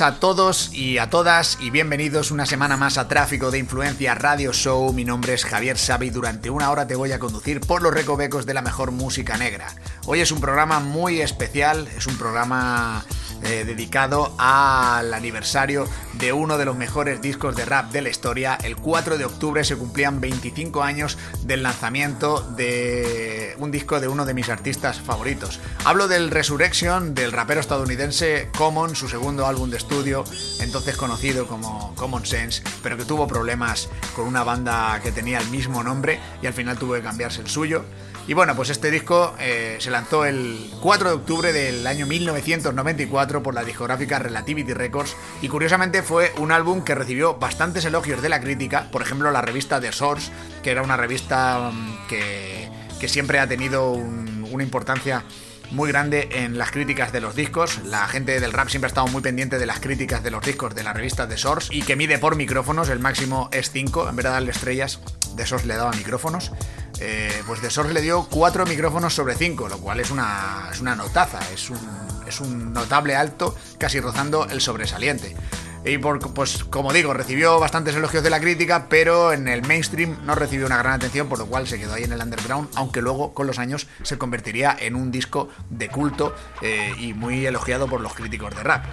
[0.00, 4.50] A todos y a todas y bienvenidos una semana más a Tráfico de Influencia Radio
[4.54, 4.90] Show.
[4.94, 7.92] Mi nombre es Javier Sabi y durante una hora te voy a conducir por los
[7.92, 9.66] recovecos de la mejor música negra.
[10.06, 13.04] Hoy es un programa muy especial, es un programa
[13.42, 18.58] eh, dedicado al aniversario de uno de los mejores discos de rap de la historia.
[18.62, 24.24] El 4 de octubre se cumplían 25 años del lanzamiento de un disco de uno
[24.24, 25.60] de mis artistas favoritos.
[25.84, 30.24] Hablo del Resurrection del rapero estadounidense Common, su segundo álbum de estudio,
[30.60, 35.48] entonces conocido como Common Sense, pero que tuvo problemas con una banda que tenía el
[35.48, 37.84] mismo nombre y al final tuvo que cambiarse el suyo.
[38.28, 43.42] Y bueno, pues este disco eh, se lanzó el 4 de octubre del año 1994
[43.42, 48.28] por la discográfica Relativity Records y curiosamente fue un álbum que recibió bastantes elogios de
[48.28, 50.30] la crítica, por ejemplo la revista The Source,
[50.62, 55.24] que era una revista mm, que, siempre ha tenido una importancia
[55.72, 57.80] muy grande en las críticas de los discos.
[57.84, 60.74] La gente del rap siempre ha estado muy pendiente de las críticas de los discos
[60.74, 64.14] de la revista The Source y que mide por micrófonos, el máximo es 5, en
[64.14, 65.00] vez de darle estrellas,
[65.36, 66.52] The Source le daba micrófonos.
[67.00, 70.80] Eh, pues The Source le dio 4 micrófonos sobre 5, lo cual es una, es
[70.80, 71.80] una notaza, es un,
[72.28, 75.34] es un notable alto, casi rozando el sobresaliente.
[75.84, 80.16] Y por, pues como digo, recibió bastantes elogios de la crítica, pero en el mainstream
[80.24, 83.02] no recibió una gran atención, por lo cual se quedó ahí en el underground, aunque
[83.02, 87.88] luego con los años se convertiría en un disco de culto eh, y muy elogiado
[87.88, 88.84] por los críticos de rap.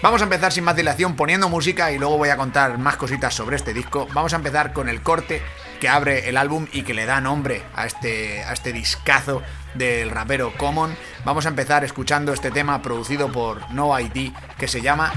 [0.00, 3.34] Vamos a empezar sin más dilación poniendo música y luego voy a contar más cositas
[3.34, 4.06] sobre este disco.
[4.14, 5.42] Vamos a empezar con el corte
[5.80, 9.42] que abre el álbum y que le da nombre a este, a este discazo
[9.74, 10.96] del rapero Common.
[11.24, 15.12] Vamos a empezar escuchando este tema producido por No ID que se llama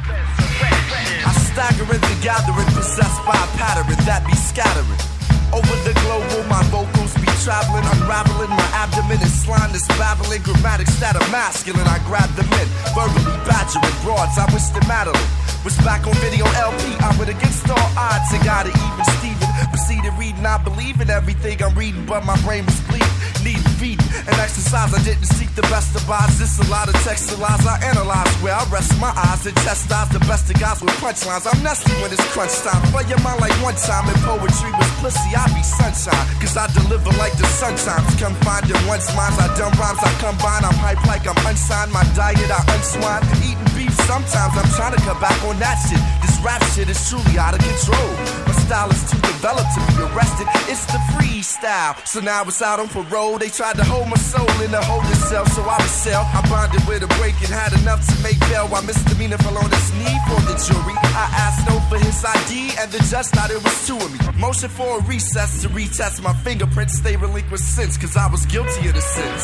[5.51, 8.49] Over the global, my vocals be traveling, unraveling.
[8.49, 10.39] My abdomen is slime that's babbling.
[10.43, 11.83] Grammatics that are masculine.
[11.87, 14.39] I grab them in, verbally badgering broads.
[14.39, 15.19] I wish them Madeline
[15.65, 16.95] was back on video LP.
[17.03, 19.49] I went against all odds and got it even Steven.
[19.75, 24.05] Proceeded reading, I believe in everything I'm reading, but my brain was bleeding need feeding
[24.27, 24.93] and exercise.
[24.93, 26.39] I didn't seek the best of odds.
[26.39, 30.09] This a lot of text lies I analyze where I rest my eyes and chastise
[30.09, 31.45] the best of guys with punchlines.
[31.49, 32.81] I'm nasty when it's crunch time.
[32.93, 35.31] Play your mind like one time in poetry was pussy.
[35.35, 38.09] I be sunshine, cause I deliver like the sun times.
[38.21, 39.37] Come find it once minds.
[39.39, 40.63] I dumb rhymes, I combine.
[40.65, 41.91] I'm hype like I'm unsigned.
[41.91, 43.23] My diet, I unswine.
[43.41, 44.53] Eating beef sometimes.
[44.57, 46.01] I'm trying to cut back on that shit.
[46.21, 48.09] This rap shit is truly out of control.
[48.45, 50.47] My style is too developed to be arrested.
[50.69, 51.95] It's the freestyle.
[52.05, 53.30] So now it's out on parole.
[53.39, 56.23] They tried to hold my soul in a hold itself, so I was sell.
[56.33, 59.69] I bonded with a break and had enough to make bail while misdemeanor fell on
[59.69, 60.95] his knee for the jury.
[61.15, 64.19] I asked no for his ID, and the judge thought it was two of me.
[64.39, 68.89] Motion for a recess to retest my fingerprints, They relinquished since, cause I was guilty
[68.89, 69.43] of the sins.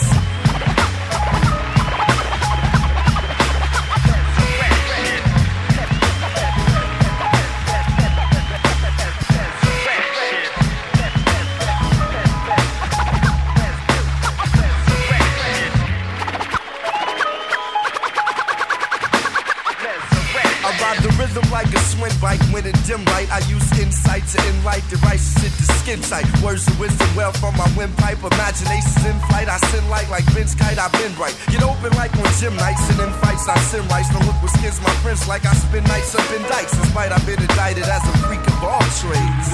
[25.88, 26.28] Skin tight.
[26.44, 28.20] Words of wisdom, well from my windpipe.
[28.20, 29.48] Imaginations in flight.
[29.48, 30.78] I sin light like Vince Kite.
[30.78, 31.32] I've been right.
[31.48, 33.48] Get open like on gym nights and in fights.
[33.48, 34.12] I sin rights.
[34.12, 36.76] Don't look with skins my prince like I spin nights up in dikes.
[36.76, 39.48] Despite I've been indicted as a freak of all trades.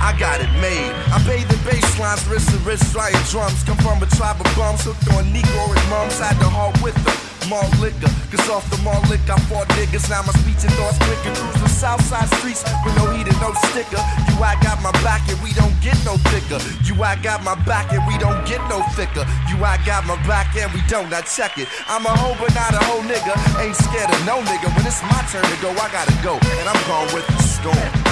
[0.00, 0.92] I got it made.
[1.12, 3.62] I bathe in bass lines, wrist to wrist, flying drums.
[3.64, 6.18] Come from a tribe of bums hooked on Negro and mums.
[6.18, 8.10] Had the heart with them malt liquor.
[8.30, 10.10] Cause off the malt liquor, I fought niggas.
[10.10, 11.34] Now my speech and thoughts quicker.
[11.76, 14.00] South side streets with no heat and no sticker.
[14.32, 16.56] You, I got my back and we don't get no thicker.
[16.88, 19.28] You, I got my back and we don't get no thicker.
[19.48, 21.10] You, I got my back and we don't.
[21.10, 21.68] Now check it.
[21.86, 23.36] I'm a hoe, but not a hoe nigga.
[23.60, 24.72] Ain't scared of no nigga.
[24.74, 26.40] When it's my turn to go, I gotta go.
[26.40, 28.05] And I'm going with the storm.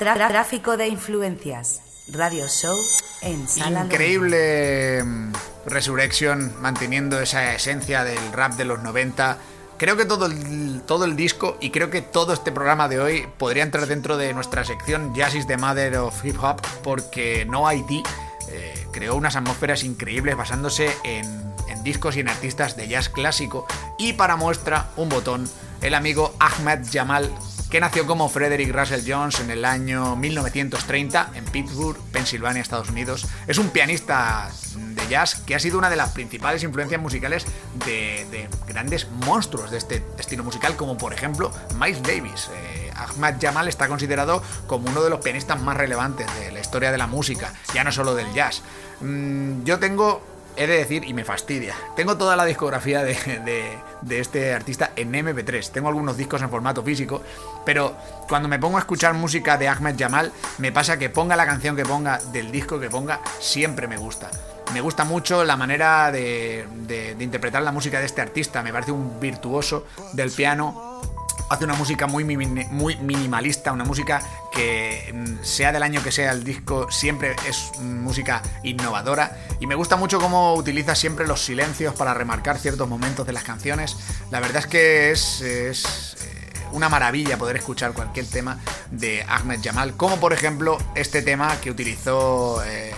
[0.00, 1.82] Tráfico de influencias.
[2.12, 2.76] Radio Show
[3.22, 5.32] en Sala Increíble mm,
[5.66, 9.38] Resurrection manteniendo esa esencia del rap de los 90.
[9.76, 13.28] Creo que todo el, todo el disco y creo que todo este programa de hoy
[13.38, 17.70] podría entrar dentro de nuestra sección Jazz is the Mother of Hip Hop porque No
[17.70, 17.90] IT
[18.48, 21.26] eh, creó unas atmósferas increíbles basándose en,
[21.68, 23.66] en discos y en artistas de jazz clásico
[23.98, 25.48] y para muestra un botón
[25.80, 27.30] el amigo Ahmed Jamal
[27.70, 33.28] que nació como Frederick Russell Jones en el año 1930 en Pittsburgh, Pensilvania, Estados Unidos.
[33.46, 37.46] Es un pianista de jazz, que ha sido una de las principales influencias musicales
[37.86, 42.50] de, grandes monstruos de este estilo musical, como por ejemplo Miles Davis.
[42.52, 46.90] Eh, Ahmad Jamal está considerado como uno de los pianistas más relevantes de la historia
[46.90, 48.62] de la música, ya no solo del jazz.
[49.00, 50.22] Mm, yo tengo
[50.60, 53.78] he de decir, y me fastidia, tengo toda la discografía de,
[54.10, 55.70] este artista en MP3.
[55.70, 57.22] Tengo algunos discos en formato físico,
[57.64, 57.96] pero
[58.28, 61.76] cuando me pongo a escuchar música de Ahmed Jamal, me pasa que ponga la canción
[61.76, 64.30] que ponga, del disco que ponga, siempre me gusta.
[64.74, 68.92] Me gusta mucho la manera de, de interpretar la música de este artista, me parece
[68.92, 71.00] un virtuoso del piano
[71.50, 76.30] hace una música muy, muy minimalista, una música que mm, sea del año que sea
[76.30, 81.94] el disco, siempre es música innovadora y me gusta mucho cómo utiliza siempre los silencios
[81.94, 83.96] para remarcar ciertos momentos de las canciones.
[84.30, 85.72] La verdad es que es, eh,
[86.72, 88.60] una maravilla poder escuchar cualquier tema
[88.92, 92.94] de Ahmed Jamal, como por ejemplo este tema que utilizó eh,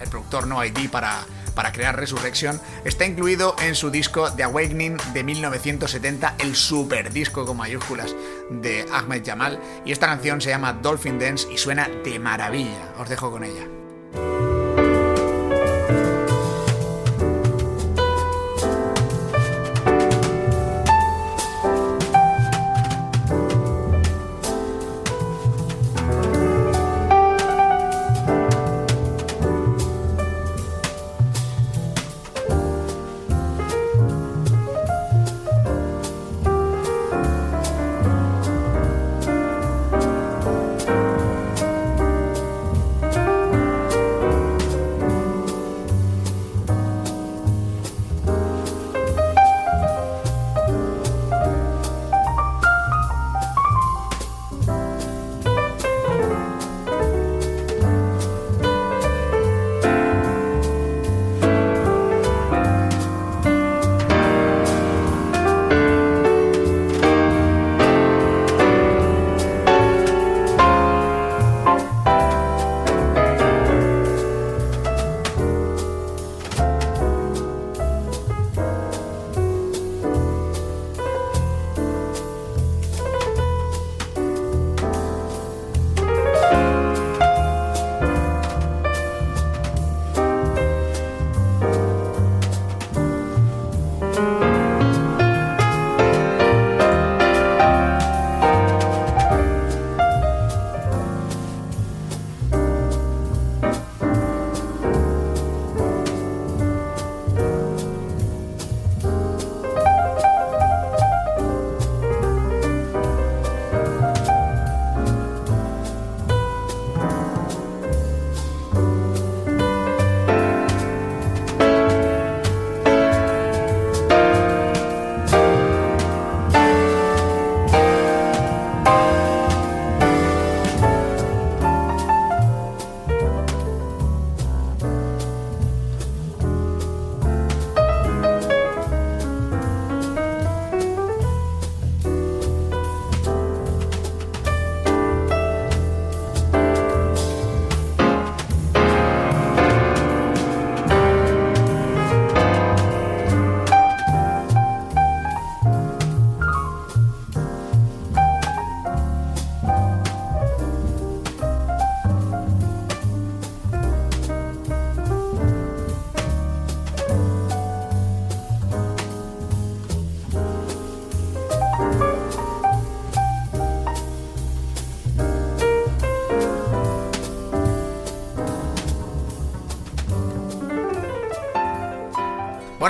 [0.00, 1.24] el productor No ID para
[1.54, 7.46] para crear Resurrection, está incluido en su disco The Awakening de 1970, el super disco
[7.46, 8.14] con mayúsculas
[8.50, 12.92] de Ahmed Jamal, y esta canción se llama Dolphin Dance y suena de maravilla.
[12.98, 14.53] Os dejo con ella.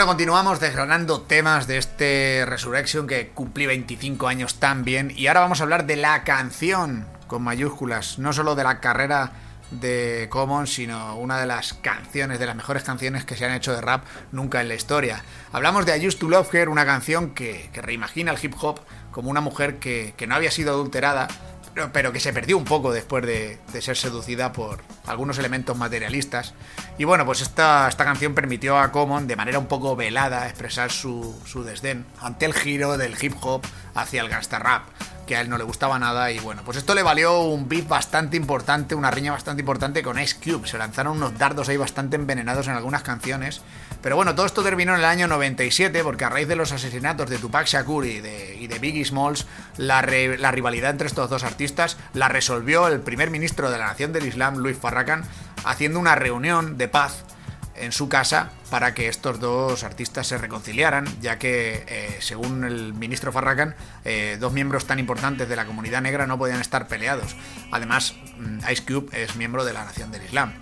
[0.07, 5.13] Continuamos desgranando temas de este Resurrection que cumplí 25 años tan bien.
[5.17, 9.33] Y ahora vamos a hablar de la canción con mayúsculas, no solo de la carrera
[9.71, 13.75] de Common, sino una de las canciones, de las mejores canciones que se han hecho
[13.75, 15.25] de rap nunca en la historia.
[15.53, 18.81] Hablamos de I to Love Her, una canción que, reimagina el hip hop
[19.11, 21.29] como una mujer que no había sido adulterada,
[21.93, 26.55] pero que se perdió un poco después de, ser seducida por algunos elementos materialistas.
[26.99, 30.91] Y bueno, pues esta, esta canción permitió a Common, de manera un poco velada, expresar
[30.91, 33.63] su, su desdén ante el giro del hip hop
[33.95, 34.85] hacia el gangsta rap
[35.25, 36.31] que a él no le gustaba nada.
[36.31, 40.19] Y bueno, pues esto le valió un beat bastante importante, una riña bastante importante con
[40.19, 43.63] Ice Cube, se lanzaron unos dardos ahí bastante envenenados en algunas canciones,
[44.05, 47.31] pero bueno, todo esto terminó en el año 97 porque a raíz de los asesinatos
[47.31, 49.47] de Tupac Shakur y de, Biggie Smalls,
[49.79, 54.13] la, la rivalidad entre estos dos artistas la resolvió el primer ministro de la Nación
[54.13, 55.25] del Islam, Luis Farrakhan,
[55.65, 57.25] haciendo una reunión de paz
[57.77, 62.93] en su casa para que estos dos artistas se reconciliaran, ya que, eh, según el
[62.93, 67.35] ministro Farrakhan, eh, dos miembros tan importantes de la comunidad negra no podían estar peleados.
[67.73, 70.53] Además, mm, Ice Cube es miembro de la Nación del Islam.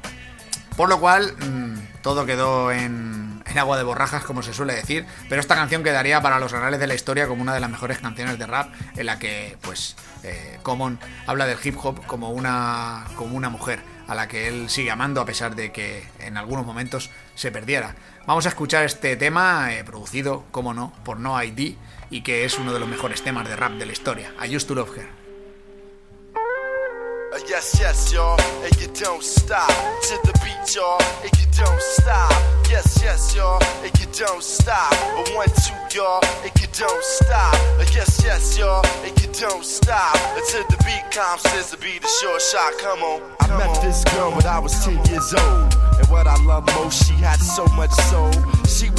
[0.76, 5.40] Por lo cual, mm, todo quedó en, agua de borrajas, como se suele decir, pero
[5.40, 8.38] esta canción quedaría para los anales de la historia como una de las mejores canciones
[8.38, 13.36] de rap, en la que, pues, eh, Common habla del hip hop como una, como
[13.36, 17.10] una mujer a la que él sigue amando a pesar de que en algunos momentos
[17.34, 17.94] se perdiera.
[18.26, 21.76] Vamos a escuchar este tema, eh, producido, como no, por No ID,
[22.10, 24.68] y que es uno de los mejores temas de rap de la historia, I Used
[24.68, 25.21] to Love Her.
[27.52, 32.32] Yes, yes, y'all, and you don't stop to the beat, y'all, and you don't stop.
[32.70, 34.90] Yes, yes, y'all, and you don't stop.
[34.90, 37.52] Uh, one, two, y'all, and you don't stop.
[37.76, 41.42] Uh, yes, yes, y'all, and you don't stop until the beat comes.
[41.42, 42.72] Says to be the short shot.
[42.78, 43.20] Come on.
[43.40, 43.84] I met on.
[43.84, 45.76] this girl when I was 10 years old.
[46.00, 48.32] And what I love most, she had so much soul.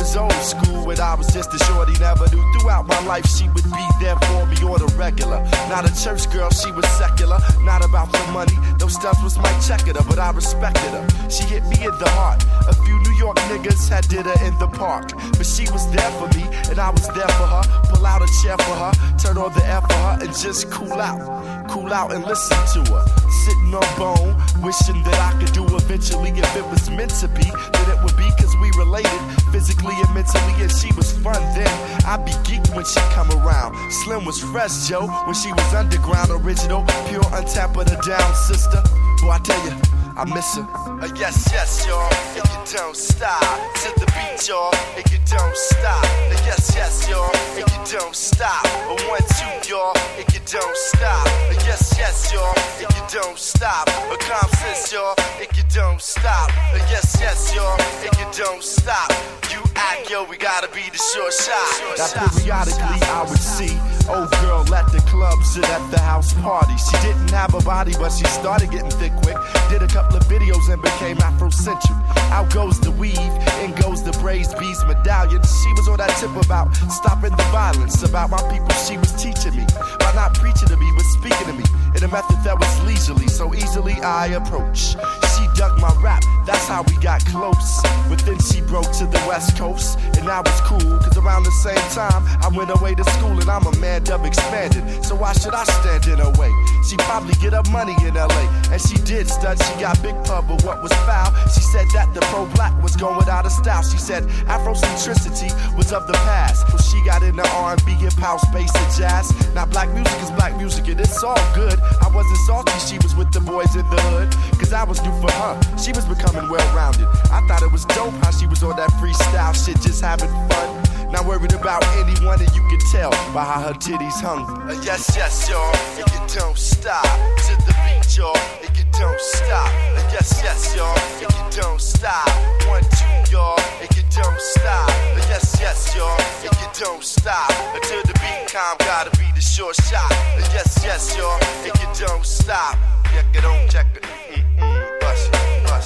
[0.04, 2.44] Was old school, but I was just a shorty, never knew.
[2.60, 5.40] Throughout my life, she would be there for me on the regular.
[5.70, 7.40] Not a church girl, she was secular.
[7.62, 11.08] Not about the money, those stuff was my checker, but I respected her.
[11.30, 12.44] She hit me in the heart.
[12.68, 15.16] A few New York niggas had did her in the park.
[15.38, 17.64] But she was there for me, and I was there for her.
[17.88, 21.00] Pull out a chair for her, turn on the air for her, and just cool
[21.00, 21.24] out.
[21.70, 23.06] Cool out and listen to her.
[23.48, 27.46] Sitting on bone, wishing that I could do eventually if it was meant to be.
[27.46, 29.22] That it would be cause we related
[29.54, 31.70] physically and mentally, and she was fun then.
[32.06, 33.78] I'd be geeked when she come around.
[33.92, 38.82] Slim was fresh, Joe, when she was underground, original, pure, untapped, but a down sister.
[39.22, 40.62] Boy, I tell you, I miss her.
[40.64, 42.06] Uh, yes, yes, y'all,
[42.38, 43.42] and you don't stop.
[43.82, 46.04] To the beat, y'all, and you don't stop.
[46.04, 48.64] Uh, yes, yes, y'all, and you don't stop.
[48.86, 51.26] Uh, one, two, y'all, and you don't stop.
[51.50, 53.90] Uh, yes, yes, y'all, and you don't stop.
[54.24, 56.50] Calm sense, y'all, and you don't stop.
[56.72, 59.12] Uh, yes, yes, y'all, and you don't stop.
[59.52, 61.98] You act, yo, we gotta be the short shot.
[61.98, 63.76] Now, periodically, I would see
[64.10, 66.76] old girl at the club, sit at the house party.
[66.78, 69.38] She didn't have a body, but she started getting thick quick.
[69.70, 71.98] Did a couple of videos and became Afrocentric.
[72.32, 73.18] Out goes the weave,
[73.64, 75.42] in goes the braids, bees, medallion.
[75.44, 78.70] She was on that tip about stopping the violence, about my people.
[78.88, 79.66] She was teaching me
[80.00, 81.64] by not preaching to me, but speaking to me
[81.96, 84.96] in a method that was leisurely, so easily I approach.
[85.36, 87.82] She dug my rap, that's how we got close.
[88.10, 90.00] But then she broke to the west coast,
[90.30, 93.66] and it's cool, cause around the same time I went away to school, and I'm
[93.66, 94.84] a man dub expanded.
[95.04, 96.52] So why should I stand in her way?
[96.88, 99.62] She probably get up money in LA, and she did stud.
[99.62, 101.32] She got big pub, but what was foul?
[101.48, 103.84] She said that the pro black was going out of style.
[103.84, 106.68] She said Afrocentricity was of the past.
[106.72, 109.32] So she got into R&B, hip house, space, and jazz.
[109.54, 111.80] Now black music is black music, and it's all good.
[112.02, 115.14] I wasn't salty, she was with the boys in the hood, cause I was new
[115.22, 115.60] for her.
[115.78, 117.08] She was becoming well rounded.
[117.32, 120.70] I thought it was dope how she was on that freestyle shit, just having fun.
[121.12, 124.46] Not worried about anyone, and you can tell by how her titties hung.
[124.70, 127.06] Uh, yes, yes, y'all, and you don't stop
[127.46, 129.70] to the beat, y'all, and you don't stop.
[129.98, 132.30] Uh, yes, yes, y'all, and you don't stop.
[132.70, 134.90] One, two, y'all, and you don't stop.
[134.90, 138.78] Uh, yes, yes, y'all, and you don't stop until the beat calm.
[138.80, 140.12] Gotta be the short shot.
[140.12, 142.78] Uh, yes, yes, y'all, and you don't stop.
[143.10, 144.04] Check it on, check it.
[144.04, 144.83] Mm-mm.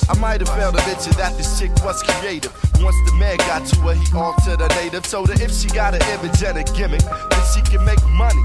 [0.09, 2.51] I might have failed to mention that this chick was creative.
[2.81, 5.03] Once the man got to her, he altered her native.
[5.03, 8.43] Told her if she got an image and a gimmick, then she can make money.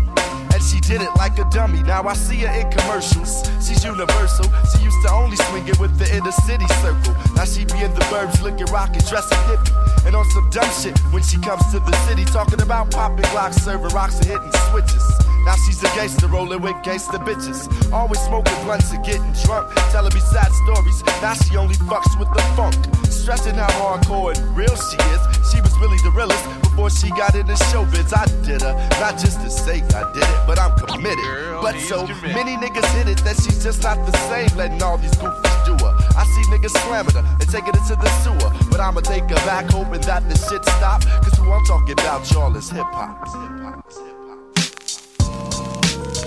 [0.62, 1.82] She did it like a dummy.
[1.82, 3.42] Now I see her in commercials.
[3.64, 4.46] She's universal.
[4.70, 7.14] She used to only swing it with the inner city circle.
[7.34, 10.06] Now she be in the burbs looking rockin', dressing hippie.
[10.06, 13.60] And on some dumb shit when she comes to the city, talking about popping glocks,
[13.60, 15.04] serving rocks, and hitting switches.
[15.44, 17.66] Now she's a gangster rolling with gangster bitches.
[17.92, 19.74] Always smoking blunts and getting drunk.
[19.90, 21.02] Telling me sad stories.
[21.20, 22.74] Now she only fucks with the funk.
[23.10, 25.22] Stressing how hardcore and real she is.
[25.50, 28.14] She was really the realest before she got into showbiz.
[28.14, 28.74] I did her.
[29.02, 31.26] Not just to say I did it, but I'm committed.
[31.60, 34.48] but so many niggas hit it that she's just not the same.
[34.56, 35.92] Letting all these goofies do her.
[36.16, 38.50] I see niggas slamming her and taking it to the sewer.
[38.70, 41.02] But I'ma take her back, hoping that the shit stop.
[41.24, 43.26] Cause who I'm talking about, y'all, is hip hop.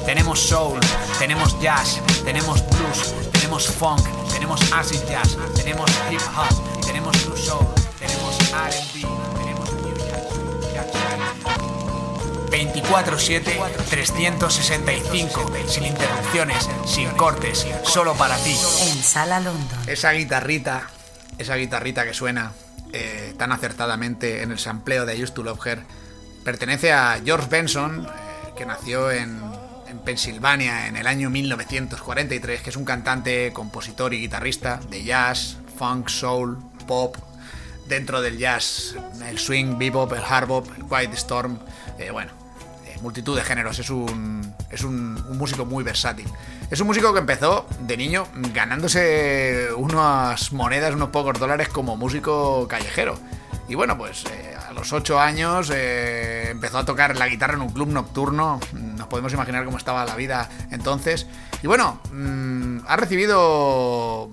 [0.05, 0.79] Tenemos soul,
[1.17, 6.53] tenemos jazz, tenemos blues, tenemos funk, tenemos acid jazz, tenemos hip hop,
[6.85, 7.65] tenemos blue soul,
[7.97, 9.24] tenemos R&B,
[12.49, 13.57] 24/7,
[13.89, 18.55] 365, sin interrupciones, sin cortes, solo para ti.
[18.81, 19.79] En Sala London.
[19.87, 20.89] Esa guitarrita,
[21.37, 22.53] esa guitarrita que suena
[22.93, 25.83] eh, tan acertadamente en el sampleo de I Used to Love Her,
[26.43, 29.41] pertenece a George Benson, eh, que nació en
[29.95, 35.57] en Pensilvania en el año 1943, que es un cantante, compositor y guitarrista de jazz,
[35.77, 37.15] funk, soul, pop,
[37.87, 38.95] dentro del jazz,
[39.27, 41.59] el swing, bebop, el hard bop, el quiet storm,
[41.97, 42.31] eh, bueno,
[42.85, 43.79] eh, multitud de géneros.
[43.79, 46.27] Es, un, es un, músico muy versátil.
[46.69, 52.67] Es un músico que empezó de niño ganándose unas monedas, unos pocos dólares como músico
[52.67, 53.19] callejero.
[53.67, 57.69] Y bueno, pues eh, a los 8 años empezó a tocar la guitarra en un
[57.69, 58.59] club nocturno.
[58.73, 61.27] Nos podemos imaginar cómo estaba la vida entonces.
[61.63, 64.29] Y bueno, mm, ha recibido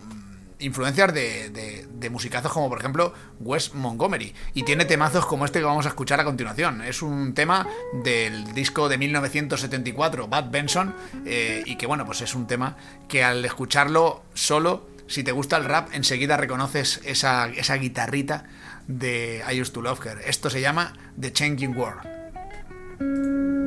[0.62, 4.34] influencias de, de, musicazos como por ejemplo Wes Montgomery.
[4.54, 6.82] Y tiene temazos como este que vamos a escuchar a continuación.
[6.82, 7.66] Es un tema
[8.04, 12.76] del disco de 1974, Bad Benson, eh, y que bueno, pues es un tema
[13.08, 18.44] que al escucharlo solo, si te gusta el rap, enseguida reconoces esa, esa guitarrita
[18.88, 20.18] de I Used to Love Her.
[20.26, 23.61] Esto se llama The Changing World.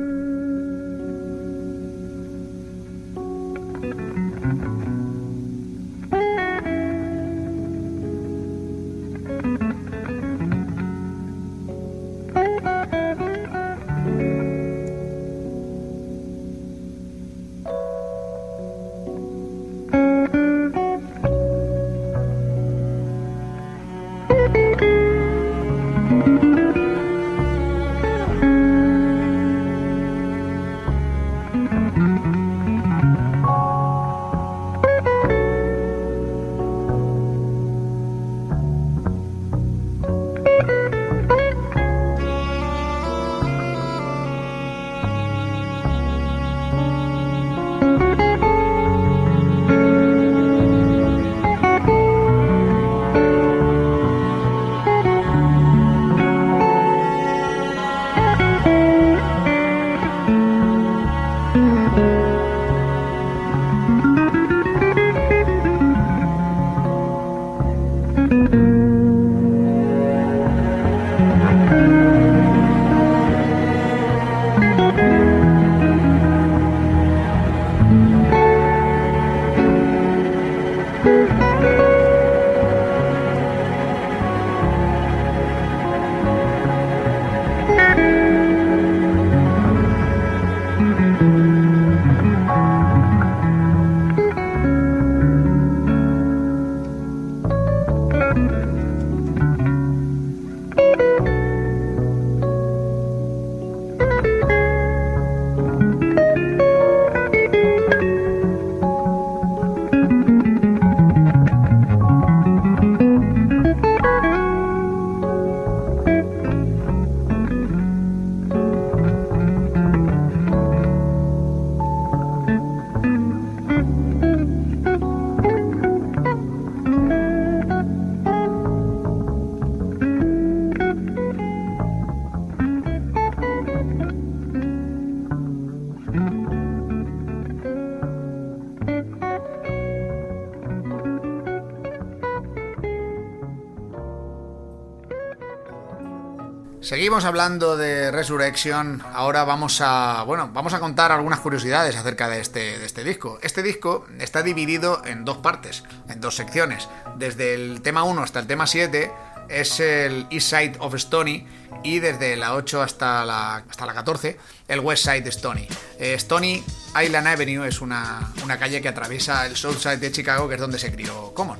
[146.86, 149.02] Seguimos hablando de Resurrection.
[149.12, 153.40] Ahora vamos a, bueno, vamos a contar algunas curiosidades acerca de este, de este disco.
[153.42, 156.88] Este disco está dividido en dos partes, en dos secciones.
[157.16, 159.10] Desde el tema 1 hasta el tema 7
[159.48, 161.44] es el East Side of Stony
[161.82, 165.66] y desde la 8 hasta la, hasta la 14 el West Side de Stony.
[165.98, 166.62] Eh, Stony
[167.02, 170.60] Island Avenue es una, una calle que atraviesa el South Side de Chicago, que es
[170.60, 171.58] donde se crió Common.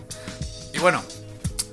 [0.72, 1.02] Y bueno,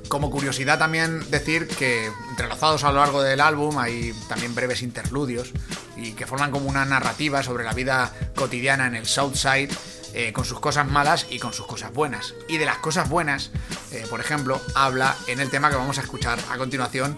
[0.08, 5.52] como curiosidad también decir que entrelazados a lo largo del álbum hay también breves interludios
[5.96, 9.70] y que forman como una narrativa sobre la vida cotidiana en el Southside
[10.16, 12.36] eh, con sus cosas malas y con sus cosas buenas.
[12.48, 13.50] Y de las cosas buenas,
[13.92, 17.18] eh, por ejemplo, habla en el tema que vamos a escuchar a continuación,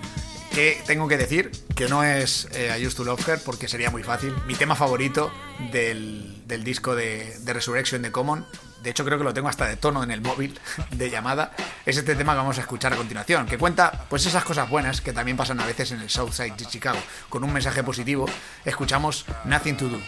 [0.54, 3.91] que tengo que decir que no es eh, I Used to Love Her porque sería
[3.91, 4.34] muy fácil.
[4.48, 5.30] Mi tema favorito
[5.74, 8.45] del, disco de, de Resurrection de Common
[8.86, 10.58] de hecho creo que lo tengo hasta de tono en el móvil
[10.91, 11.52] de llamada,
[11.86, 15.02] es este tema que vamos a escuchar a continuación, que cuenta pues esas cosas buenas
[15.02, 17.00] que también pasan a veces en el Southside de Chicago.
[17.28, 18.28] Con un mensaje positivo,
[18.63, 20.00] escuchamos Nothing to Do.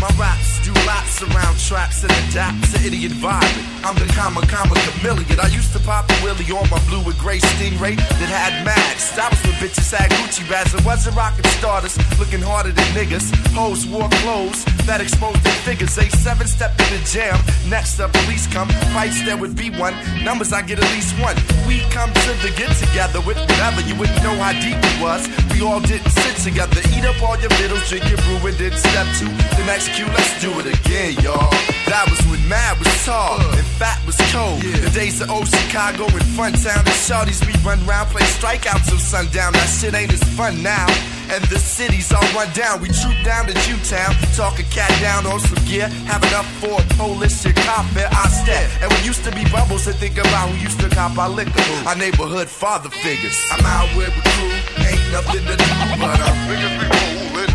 [0.00, 3.66] My raps do laps around tracks and adapt to idiot environment.
[3.84, 5.40] I'm the comma, comma, chameleon.
[5.40, 9.16] I used to pop a willy on my blue and gray stingray that had mags.
[9.16, 13.32] I was with bitches had Gucci bags and wasn't rocking starters, looking harder than niggas.
[13.54, 15.94] Hoes wore clothes that exposed their figures.
[15.94, 17.38] They seven step in the jam.
[17.68, 19.94] Next up, police come, fights there would be one.
[20.22, 21.36] Numbers I get at least one.
[21.66, 23.80] We come to the get together with whatever.
[23.82, 25.24] You wouldn't know how deep it was.
[25.54, 26.80] We all didn't sit together.
[26.92, 29.30] Eat up all your middles, drink your brew, and then step two.
[29.56, 31.50] The next cue, let's do it again, y'all.
[31.86, 34.60] That was when Mad was tall and fat was cold.
[34.62, 38.98] The days of old Chicago and Funtown and Shorties, we run round, play strikeouts till
[38.98, 39.52] sundown.
[39.52, 40.86] That shit ain't as fun now.
[41.30, 42.80] And the city's all run down.
[42.80, 45.88] We troop down to Jewtown, talk a cat down on some gear.
[46.10, 48.06] Have enough for a Polish and coffee.
[48.06, 48.70] I step.
[48.82, 51.62] And we used to be bubbles and think about who used to cop our liquor.
[51.86, 53.38] Our neighborhood father figures.
[53.52, 54.54] I'm out with a crew,
[54.86, 57.16] ain't nothing to do, but uh, I'm figures be rolling.
[57.16, 57.45] Ain't nowhere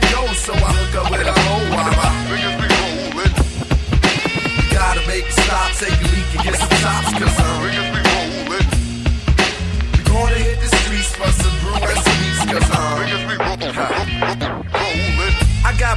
[0.00, 1.34] to go, so I hook up with a
[2.60, 3.34] be rolling.
[4.70, 7.77] Gotta make a stop, take a leak and get some tops, cause I'm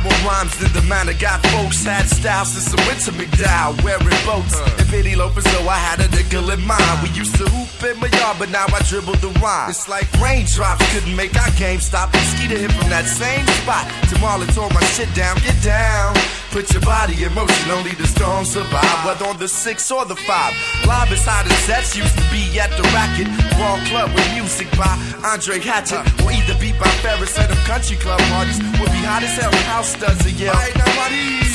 [0.03, 4.21] More rhymes than the man that got folks had styles since the winter McDowell wearing
[4.25, 6.81] boats and penny loafers, so I had a nickel in mind.
[7.03, 9.69] We used to hoop in my yard, but now I dribble the rhyme.
[9.69, 12.09] It's like raindrops couldn't make our game stop.
[12.33, 13.85] Skeeter hit from that same spot.
[14.09, 16.17] Tomorrow tore my shit down, get down.
[16.51, 19.05] Put your body in motion, only the strong survive.
[19.05, 20.51] Whether on the six or the five.
[20.85, 23.29] Live as hot as sets used to be at the racket.
[23.55, 24.91] Wrong club with music by
[25.23, 26.03] Andre Hatchett.
[26.25, 28.59] Or either beat by Ferris at them country club parties.
[28.83, 30.53] Would be hot as hell, house does it, yeah.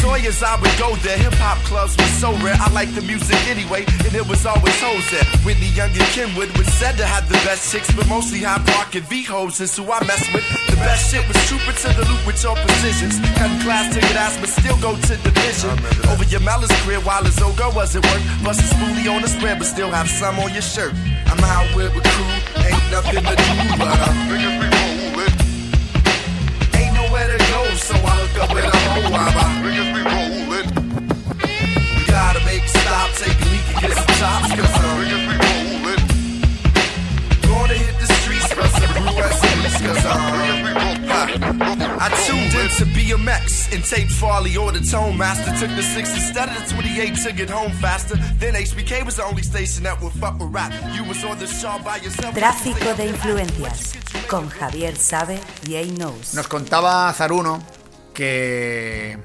[0.01, 1.19] Sawyer's, I would go there.
[1.19, 2.57] Hip hop clubs were so rare.
[2.59, 5.25] I like the music anyway, and it was always hoes there.
[5.43, 9.05] Whitney Young and Kenwood was said to have the best chicks, but mostly High and
[9.07, 10.47] V hoes and who I mess with.
[10.71, 13.19] The best shit was trooper to the loop with your precisions.
[13.37, 15.75] Cutting class to get ass, but still go to division.
[16.09, 18.23] Over your malice career while his old girl was at work.
[18.45, 20.95] Bust a spoolie on the spread, but still have some on your shirt.
[21.27, 24.16] I'm out with a crew, ain't nothing to do, but I'm
[43.89, 45.51] taped Farley or the Tone Master.
[45.59, 48.17] Took the 6 instead of the 28 to get home faster.
[48.39, 50.73] Then HBK was the only station that would fuck with rap.
[50.95, 52.35] You was on the show by yourself.
[52.35, 53.95] Tráfico de influencias
[54.29, 56.35] con Javier Sabe y A Knows.
[56.35, 57.63] Nos contaba Zaruno
[58.13, 59.19] que,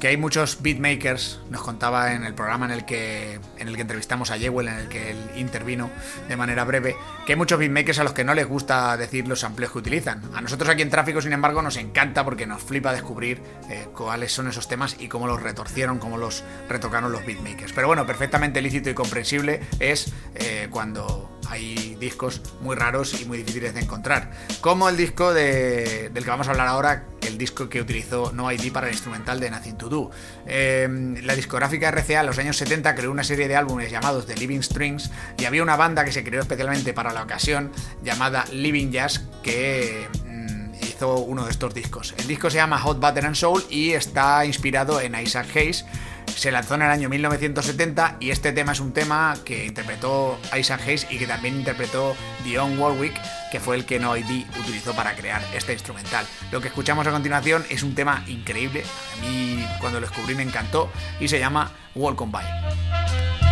[0.00, 3.82] que hay muchos beatmakers, nos contaba en el programa en el que, en el que
[3.82, 5.90] entrevistamos a Jewel, en el que él intervino
[6.26, 9.40] de manera breve, que hay muchos beatmakers a los que no les gusta decir los
[9.40, 10.22] sampleos que utilizan.
[10.34, 14.32] A nosotros aquí en Tráfico, sin embargo, nos encanta porque nos flipa descubrir eh, cuáles
[14.32, 17.72] son esos temas y cómo los retorcieron, cómo los retocaron los beatmakers.
[17.74, 23.38] Pero bueno, perfectamente lícito y comprensible es eh, cuando hay discos muy raros y muy
[23.38, 24.30] difíciles de encontrar.
[24.60, 28.50] Como el disco de- del que vamos a hablar ahora, el disco que utilizó No
[28.50, 30.10] ID para el instrumental de Nothing to Do.
[30.46, 30.88] Eh,
[31.22, 34.60] la discográfica RCA en los años 70 creó una serie de álbumes llamados The Living
[34.62, 37.70] Strings y había una banda que se creó especialmente para la ocasión
[38.02, 42.14] llamada Living Jazz que mm, hizo uno de estos discos.
[42.18, 45.84] El disco se llama Hot Butter and Soul y está inspirado en Isaac Hayes.
[46.36, 50.82] Se lanzó en el año 1970 y este tema es un tema que interpretó Isaac
[50.86, 53.14] Hayes y que también interpretó Dion Warwick,
[53.50, 56.24] que fue el que No ID utilizó para crear este instrumental.
[56.50, 60.42] Lo que escuchamos a continuación es un tema increíble, a mí cuando lo descubrí me
[60.42, 60.90] encantó
[61.20, 63.49] y se llama Walk On By.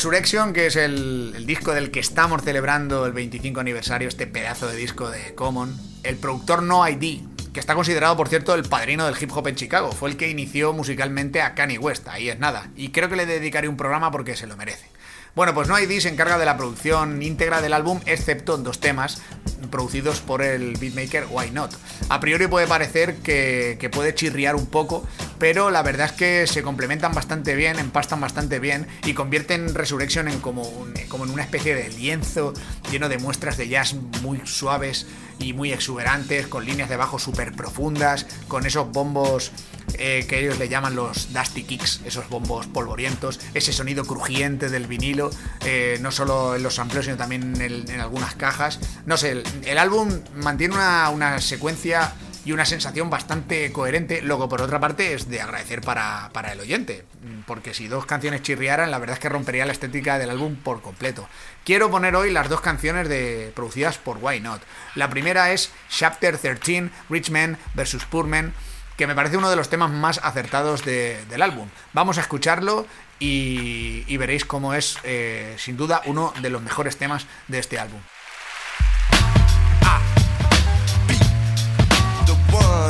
[0.00, 4.74] Resurrection, que es el, disco del que estamos celebrando el 25 aniversario, este pedazo de
[4.74, 7.20] disco de Common, el productor No ID,
[7.52, 10.30] que está considerado, por cierto, el padrino del hip hop en Chicago, fue el que
[10.30, 14.10] inició musicalmente a Kanye West, ahí es nada, y creo que le dedicaré un programa
[14.10, 14.86] porque se lo merece.
[15.34, 18.80] Bueno, pues No ID se encarga de la producción íntegra del álbum, excepto en dos
[18.80, 19.22] temas
[19.70, 21.72] producidos por el beatmaker Why Not.
[22.08, 25.06] A priori puede parecer que, puede chirriar un poco,
[25.38, 30.28] pero la verdad es que se complementan bastante bien, empastan bastante bien y convierten Resurrection
[30.28, 30.68] en como,
[31.08, 32.52] como en una especie de lienzo
[32.90, 35.06] lleno de muestras de jazz muy suaves
[35.38, 39.52] y muy exuberantes, con líneas de bajo súper profundas, con esos bombos
[39.94, 44.86] eh, que ellos le llaman los Dusty Kicks, esos bombos polvorientos, ese sonido crujiente del
[44.86, 45.19] vinilo,
[45.64, 48.78] eh, no solo en los sampleos, sino también en, algunas cajas.
[49.04, 54.62] No sé, el, álbum mantiene una, una, secuencia y una sensación bastante coherente, luego por
[54.62, 57.04] otra parte es de agradecer para, para el oyente,
[57.46, 60.80] porque si dos canciones chirriaran, la verdad es que rompería la estética del álbum por
[60.80, 61.28] completo.
[61.64, 64.62] Quiero poner hoy las dos canciones de, producidas por Why Not.
[64.94, 68.06] La primera es Chapter 13, Rich Men vs.
[68.08, 68.54] Poor Men,
[68.96, 71.68] que me parece uno de los temas más acertados de, del álbum.
[71.92, 72.86] Vamos a escucharlo
[73.20, 77.78] y, y veréis cómo es, eh, sin duda, uno de los mejores temas de este
[77.78, 78.00] álbum.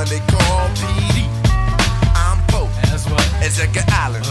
[0.09, 1.29] they call PD.
[2.17, 2.73] I'm Pope.
[2.89, 3.23] That's what.
[3.43, 4.25] Ezekiel Island.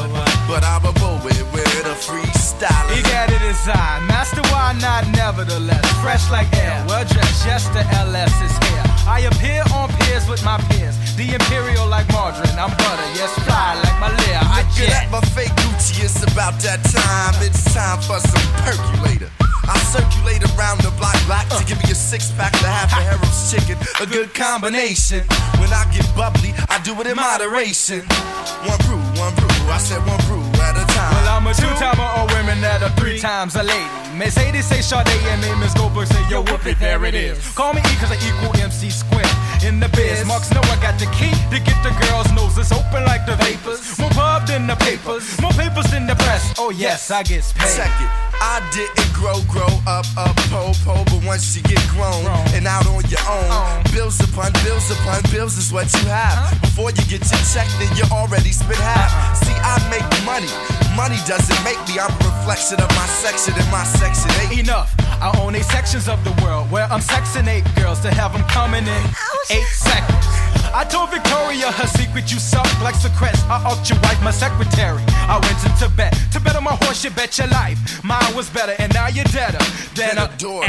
[0.47, 2.87] But I'm a poet with a freestyle.
[2.89, 4.01] He got it inside.
[4.07, 5.07] Master, why not?
[5.13, 5.85] Nevertheless.
[6.01, 6.83] Fresh like air.
[6.87, 7.45] Well dressed.
[7.45, 8.83] Yes, the LS is here.
[9.05, 10.95] I appear on peers with my peers.
[11.15, 12.57] The Imperial like margarine.
[12.57, 13.09] I'm butter.
[13.13, 14.41] Yes, fly like my lair.
[14.41, 15.08] I get
[16.49, 17.35] about that time.
[17.45, 19.29] It's time for some percolator.
[19.69, 23.01] I circulate around the block block to give me a six pack of half a
[23.05, 25.21] Harold's chicken, a good combination.
[25.61, 28.01] When I get bubbly, I do it in moderation.
[28.65, 31.13] One brew, one brew, I said one brew at a time.
[31.13, 33.85] Well, I'm a two-timer of women that are three times a lady.
[34.17, 37.37] Miss Mercedes say Sade and me, Miss Goldberg say yo whoop it, there it is.
[37.53, 39.29] Call me E cause I equal MC square
[39.63, 40.25] in the biz.
[40.25, 43.97] Marks know I got the key to get the girls' noses open like the vapors.
[43.99, 46.53] More pub than the papers, more papers than the press.
[46.57, 47.79] Oh yes, I get paid.
[47.79, 48.28] It.
[48.41, 52.23] I didn't grow, grow up, up, po, po, but once you get grown
[52.55, 56.59] and out on your own, bills upon bills upon bills is what you have.
[56.61, 59.11] Before you get your check, then you already spent half.
[59.43, 60.51] See, I make money.
[60.95, 61.99] Money doesn't make me.
[61.99, 64.59] I'm a reflection of my section and my section eight.
[64.59, 64.93] Enough.
[65.21, 68.43] I own eight sections of the world where I'm sexing eight girls to have them
[68.47, 70.58] coming in oh, eight seconds.
[70.73, 73.43] I told Victoria her secret, you suck like Socrates.
[73.49, 75.01] I ought your wife, my secretary.
[75.25, 78.03] I went to Tibet to bet on my horse, you bet your life.
[78.03, 79.57] Mine was better, and now you're deader
[79.95, 80.63] than a door.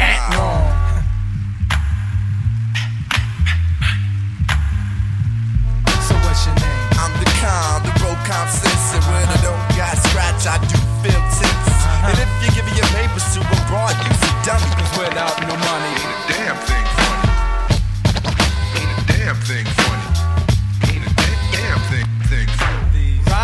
[6.09, 6.89] So what's your name?
[6.97, 10.81] I'm the calm, the broke calm sense, and when I don't got scratch, I do
[11.05, 11.69] feel tense.
[11.69, 12.09] Uh-huh.
[12.09, 14.71] And if you give me your papers to a broad, you's a dummy.
[14.81, 16.80] Cause without no money, ain't a damn thing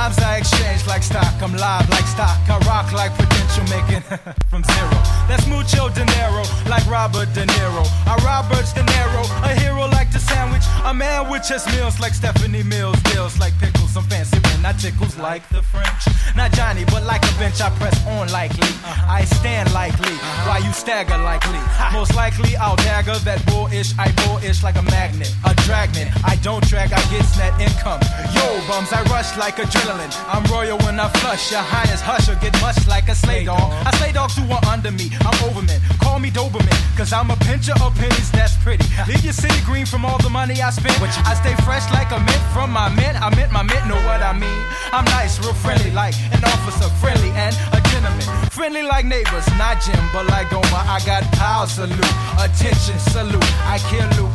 [0.06, 2.38] Rhymes I exchange like stock, I'm live like stock.
[2.48, 4.02] I rock like potential making
[4.50, 4.98] from zero.
[5.26, 7.82] That's mucho dinero, like Robert De Niro.
[8.06, 10.62] I Robert De Niro, a hero like the sandwich.
[10.84, 12.94] A man with chest meals like Stephanie Mills.
[13.10, 16.02] Deals like pickles, I'm fancy when I tickles like the French.
[16.36, 18.70] Not Johnny, but like a bench I press on likely.
[19.10, 20.14] I stand likely,
[20.46, 21.58] while you stagger likely.
[21.92, 24.12] Most likely I'll dagger that bullish, I
[24.46, 26.08] bullish like a magnet, a dragnet.
[26.24, 28.00] I don't drag, I get net income.
[28.34, 30.12] Yo, bums, I rush like adrenaline.
[30.28, 31.50] I'm royal when I flush.
[31.50, 33.72] Your highness hush or get much like a slay dog.
[33.86, 35.10] I slay dogs who are under me.
[35.26, 35.80] I'm overman.
[35.98, 38.86] Call me Doberman, cause I'm a pincher of pennies that's pretty.
[39.08, 40.96] Leave your city green from all the money I spent.
[41.02, 43.20] I stay fresh like a mint from my mint.
[43.20, 44.62] I mint my mint, know what I mean.
[44.92, 48.26] I'm nice, real friendly, like an officer, friendly and a gentleman.
[48.50, 50.84] Friendly like neighbors, not Jim, but like Omar.
[50.86, 53.50] I got power salute, attention salute.
[53.66, 54.30] I can loot,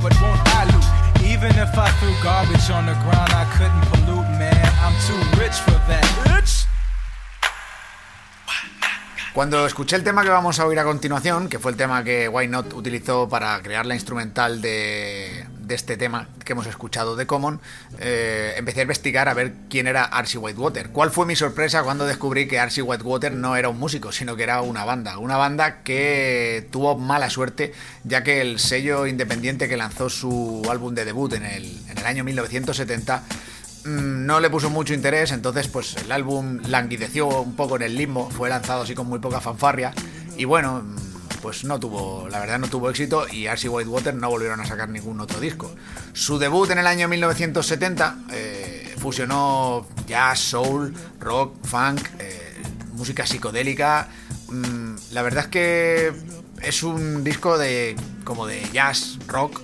[9.34, 12.28] Cuando escuché el tema que vamos a oír a continuación, que fue el tema que
[12.28, 17.60] Why Not utilizó para crear la instrumental de, este tema que hemos escuchado de Common,
[18.00, 20.90] eh, empecé a investigar a ver quién era Archie Whitewater.
[20.90, 24.44] ¿Cuál fue mi sorpresa cuando descubrí que Archie Whitewater no era un músico, sino que
[24.44, 25.18] era una banda?
[25.18, 30.94] Una banda que tuvo mala suerte, ya que el sello independiente que lanzó su álbum
[30.94, 33.24] de debut en el, en el año 1970
[33.86, 38.30] no le puso mucho interés, entonces pues el álbum languideció un poco en el limbo,
[38.30, 39.92] fue lanzado así con muy poca fanfarria
[40.38, 40.84] y bueno,
[41.42, 44.90] pues no tuvo, la verdad no tuvo éxito y Archie Whitewater no volvieron a sacar
[44.90, 45.74] ningún otro disco.
[46.14, 52.62] Su debut en el año 1970 eh, fusionó jazz, soul, rock, funk, eh,
[52.94, 54.08] música psicodélica.
[54.50, 56.14] Mm, la verdad es que
[56.62, 59.62] es un disco de como de jazz, rock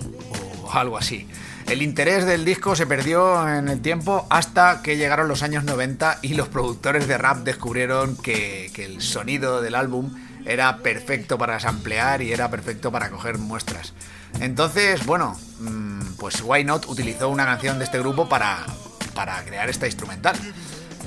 [0.62, 1.28] o algo así.
[1.68, 6.20] El interés del disco se perdió en el tiempo hasta que llegaron los años 90
[6.22, 10.14] y los productores de rap descubrieron que, que el sonido del álbum
[10.48, 13.92] era perfecto para samplear y era perfecto para coger muestras.
[14.40, 18.64] Entonces, bueno, mm, pues Why Not utilizó una canción de este grupo para,
[19.14, 20.36] para crear esta instrumental.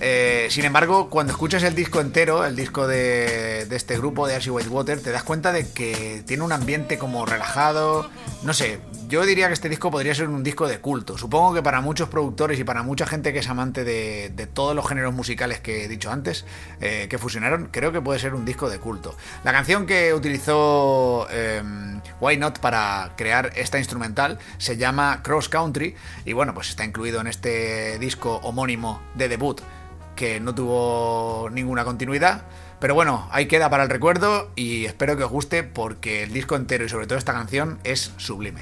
[0.04, 4.50] Eh, sin embargo, cuando escuchas el disco entero, el disco de, este grupo de Ashy
[4.50, 8.10] Whitewater, te das cuenta de que tiene un ambiente como relajado.
[8.42, 11.20] No sé, yo diría que este disco podría ser un disco de culto.
[11.20, 14.88] Supongo que para muchos productores y para mucha gente que es amante de, todos los
[14.88, 16.46] géneros musicales que he dicho antes,
[16.80, 19.16] eh, que fusionaron, creo que puede ser un disco de culto.
[19.44, 21.62] La canción que utilizó eh,
[22.20, 25.94] Why Not para crear esta instrumental se llama Cross Country
[26.26, 29.62] y bueno, pues está incluido en este disco homónimo de debut
[30.22, 32.44] que no tuvo ninguna continuidad.
[32.80, 36.56] Pero bueno, ahí queda para el recuerdo y espero que os guste porque el disco
[36.56, 38.62] entero y sobre todo esta canción es sublime.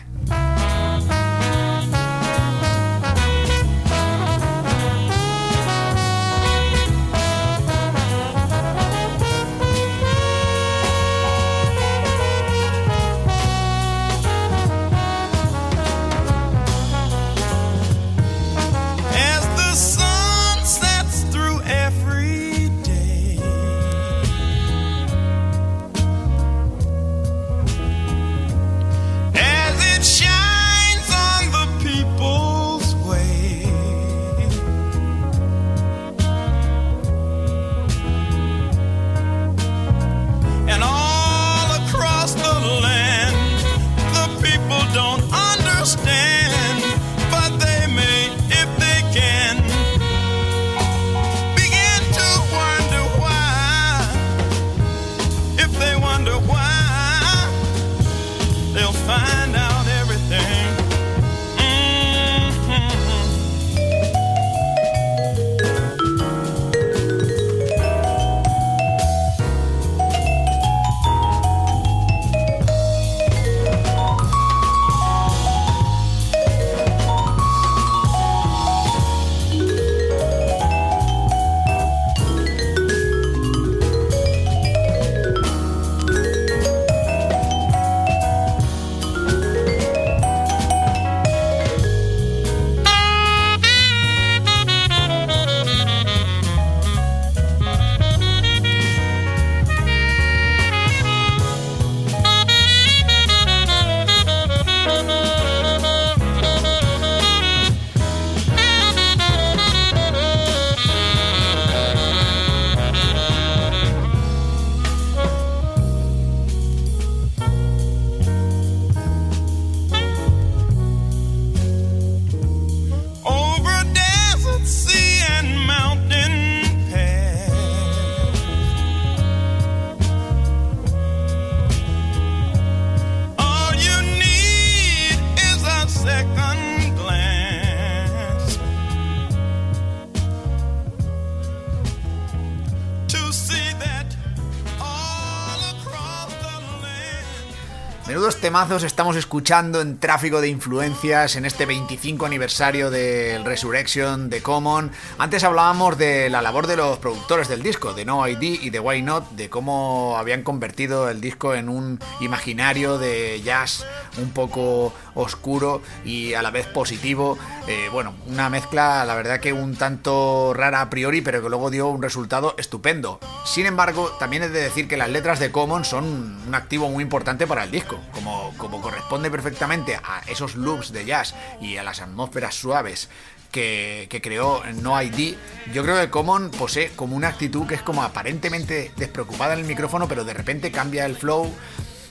[148.60, 154.92] Estamos escuchando en Tráfico de Influencias en este 25 aniversario del Resurrection de Common.
[155.18, 158.82] Antes hablábamos de la labor de los productores del disco, de No ID y de
[158.82, 163.86] Why Not, de cómo habían convertido el disco en un imaginario de jazz
[164.20, 167.38] un poco oscuro y a la vez positivo.
[167.68, 171.70] Eh, bueno, una mezcla, la verdad que un tanto rara a priori, pero que luego
[171.70, 173.20] dio un resultado estupendo.
[173.46, 177.04] Sin embargo, también es de decir que las letras de Common son un activo muy
[177.04, 181.84] importante para el disco, como, como corresponde perfectamente a esos loops de jazz y a
[181.84, 183.10] las atmósferas suaves
[183.52, 185.36] que, que, creó No ID,
[185.74, 189.66] yo creo que Common posee como una actitud que es como aparentemente despreocupada en el
[189.66, 191.52] micrófono, pero de repente cambia el flow.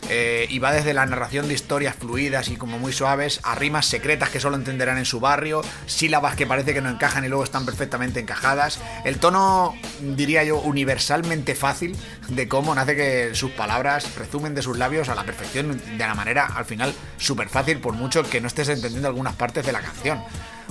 [0.09, 3.87] Eh, y va desde la narración de historias fluidas y como muy suaves a rimas
[3.87, 7.45] secretas que solo entenderán en su barrio, sílabas que parece que no encajan y luego
[7.45, 8.81] están perfectamente encajadas.
[9.05, 11.97] El tono, diría yo, universalmente fácil
[12.29, 16.15] de cómo hace que sus palabras resumen de sus labios a la perfección de la
[16.15, 19.81] manera al final súper fácil por mucho que no estés entendiendo algunas partes de la
[19.81, 20.23] canción.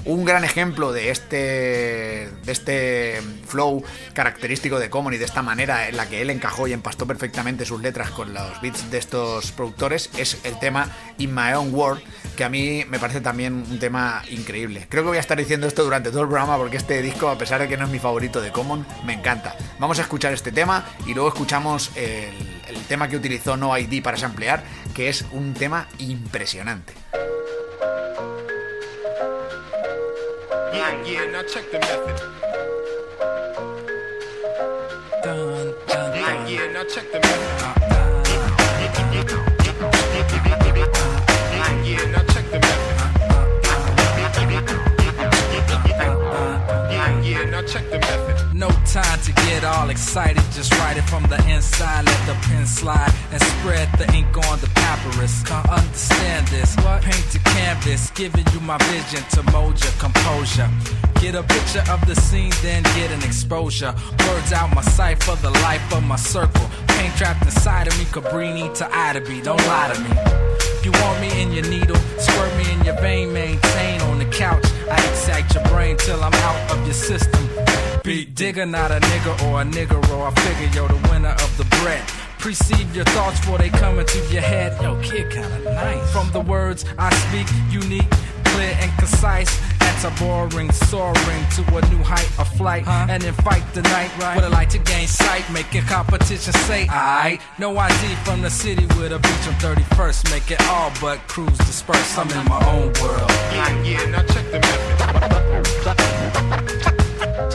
[0.08, 3.84] Un gran ejemplo de este, de este flow
[4.14, 7.66] característico de Common y de esta manera en la que él encajó y empastó perfectamente
[7.66, 12.02] sus letras con los beats de estos productores es el tema In My Own World
[12.38, 14.86] que a mí me parece también un tema increíble.
[14.88, 17.38] Creo que voy a estar diciendo esto durante todo el programa porque este disco, a
[17.38, 19.58] pesar de que no es mi favorito de Common, me encanta.
[19.78, 22.32] Vamos a escuchar este tema y luego escuchamos el,
[22.88, 24.64] tema que utilizó No ID para samplear,
[24.96, 26.94] que es un tema impresionante.
[30.78, 32.22] Yeah, yeah, now check the method.
[35.26, 37.67] Yeah, yeah, now check the method.
[48.58, 52.08] No time to get all excited, just write it from the inside.
[52.08, 55.44] Let the pen slide and spread the ink on the papyrus.
[55.44, 56.76] Can't understand this.
[56.76, 60.68] Paint the canvas, giving you my vision to mold your composure.
[61.22, 63.94] Get a picture of the scene, then get an exposure.
[64.26, 66.68] Words out my sight for the life of my circle.
[66.88, 70.10] Paint trapped inside of me, Cabrini to Ida Don't lie to me.
[70.80, 74.26] If you want me in your needle, squirt me in your vein, maintain on the
[74.26, 74.66] couch.
[74.90, 77.57] I excite your brain till I'm out of your system.
[78.04, 81.58] Beat digger, not a nigga or a nigger, or I figure you're the winner of
[81.58, 82.04] the bread.
[82.40, 84.82] Precede your thoughts before they come into your head.
[84.82, 86.12] Yo, kid, kinda nice.
[86.12, 88.10] From the words I speak, unique,
[88.46, 89.60] clear and concise.
[89.80, 94.12] That's a boring, soaring to a new height of flight, and then fight the night
[94.20, 94.36] right.
[94.36, 98.86] With a light to gain sight, making competition say, I no ID from the city
[98.98, 100.32] with a beach on 31st.
[100.32, 102.18] Make it all but cruise disperse.
[102.18, 103.32] I'm in my own world.
[103.52, 104.88] Yeah, yeah, now check the method.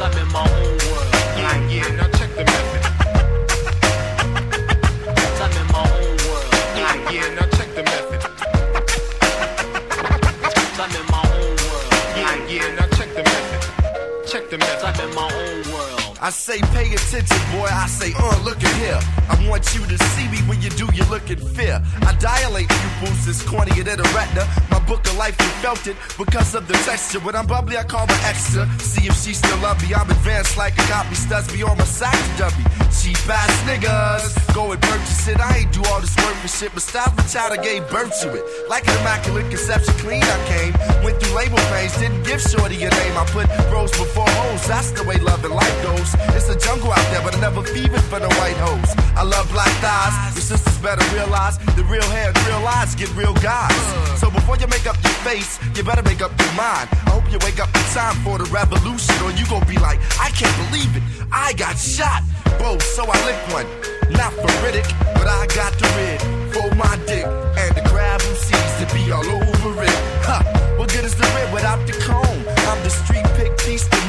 [0.03, 1.07] I'm in my own world.
[1.39, 2.12] Yeah, yeah,
[16.23, 17.67] I say pay attention, boy.
[17.67, 19.01] I say, uh, look at here.
[19.27, 21.83] I want you to see me when you do, you look in fear.
[22.07, 24.47] I dilate pupils, it's cornier than a retina.
[24.71, 27.19] My book of life, you felt it because of the texture.
[27.19, 28.71] When I'm bubbly, I call her extra.
[28.79, 29.95] See if she still love me.
[29.95, 32.71] I'm advanced like a copy studs be on my side dummy.
[32.95, 35.41] Cheap ass niggas, go and purchase it.
[35.41, 38.15] I ain't do all this work for shit, but stop the child I gave birth
[38.23, 38.45] to it.
[38.69, 41.03] Like an immaculate conception, clean I came.
[41.03, 43.19] Went through label pains, didn't give shorty your name.
[43.19, 44.69] I put rose before hoes.
[44.69, 46.12] That's the way love and life goes.
[46.37, 48.91] It's a jungle out there, but I never fevered for the white hoes.
[49.17, 50.35] I love black thighs.
[50.35, 53.77] Your sisters better realize the real hair and real eyes get real guys.
[54.19, 56.89] So before you make up your face, you better make up your mind.
[57.07, 60.01] I hope you wake up in time for the revolution, or you gon' be like,
[60.21, 61.03] I can't believe it.
[61.31, 62.23] I got shot.
[62.59, 63.67] Both, so I licked one.
[64.13, 66.21] Not for Riddick, but I got the rid
[66.53, 67.25] for my dick.
[67.57, 69.99] And the crab who sees to be all over it.
[70.29, 70.43] Ha!
[70.77, 72.39] What good is the rib without the comb?
[72.69, 73.32] I'm the street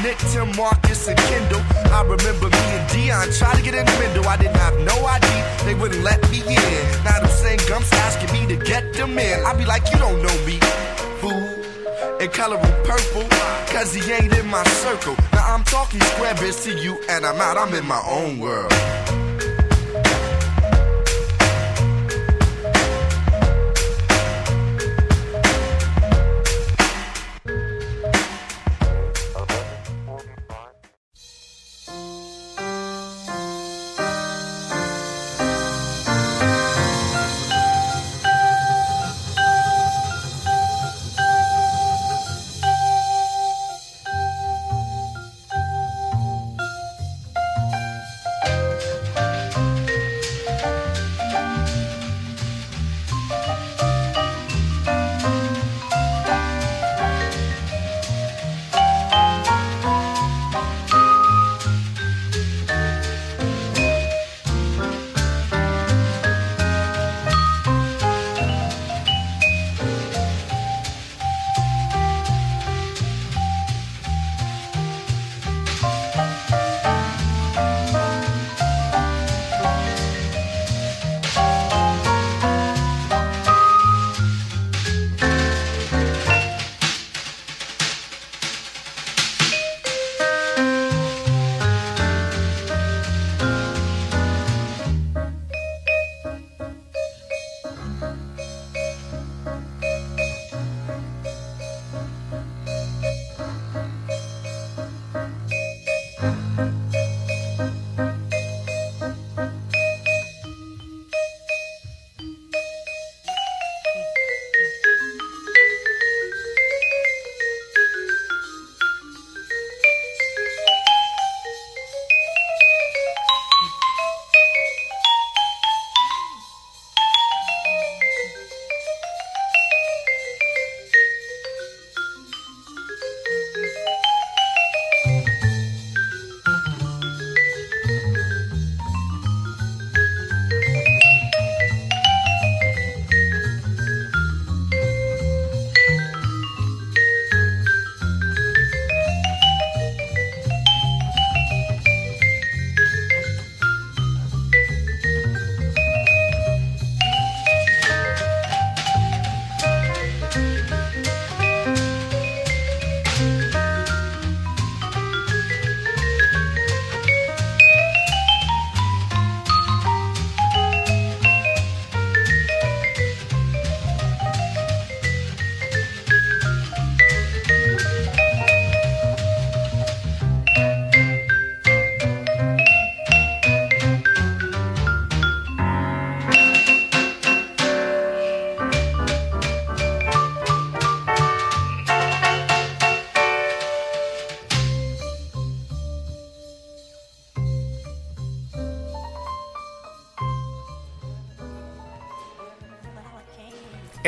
[0.04, 1.62] Nick, Tim, Marcus, and Kendall.
[1.86, 4.28] I remember me and Dion tried to get in the window.
[4.28, 5.28] I didn't have no ID,
[5.64, 7.04] they wouldn't let me in.
[7.06, 9.46] Now them same gumps asking me to get them in.
[9.46, 10.60] I be like, you don't know me,
[11.22, 11.48] fool.
[12.20, 13.30] And color purple,
[13.72, 15.16] cause he ain't in my circle.
[15.32, 18.74] Now I'm talking square bits to you, and I'm out, I'm in my own world.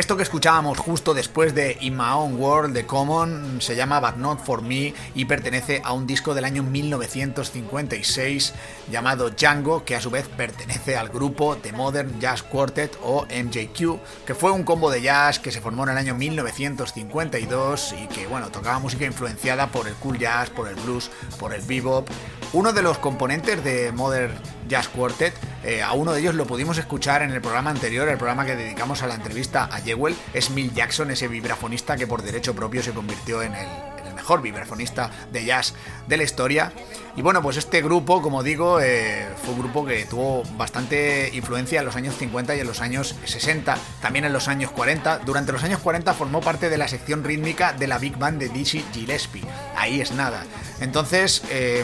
[0.05, 4.17] Esto que escuchábamos justo después de In My Own World de Common se llama But
[4.17, 8.53] Not For Me y pertenece a un disco del año 1956
[8.91, 14.25] llamado Django, que a su vez pertenece al grupo The Modern Jazz Quartet o MJQ,
[14.27, 18.27] que fue un combo de jazz que se formó en el año 1952 y que
[18.27, 22.07] bueno, tocaba música influenciada por el cool jazz, por el blues, por el bebop.
[22.53, 24.35] Uno de los componentes de Modern
[24.69, 25.33] Jazz Quartet,
[25.65, 28.55] eh, a uno de ellos lo pudimos escuchar en el programa anterior, el programa que
[28.55, 32.83] dedicamos a la entrevista a Jewel, es Mill Jackson, ese vibrafonista que por derecho propio
[32.83, 33.67] se convirtió en el,
[34.13, 35.73] mejor vibrafonista de jazz
[36.07, 36.71] de la historia.
[37.15, 41.79] Y bueno, pues este grupo, como digo, eh, fue un grupo que tuvo bastante influencia
[41.79, 45.19] en los años 50 y en los años 60, también en los años 40.
[45.19, 48.49] Durante los años 40 formó parte de la sección rítmica de la Big Band de
[48.49, 49.43] Dizzy Gillespie.
[49.75, 50.43] Ahí es nada.
[50.79, 51.83] Entonces, eh,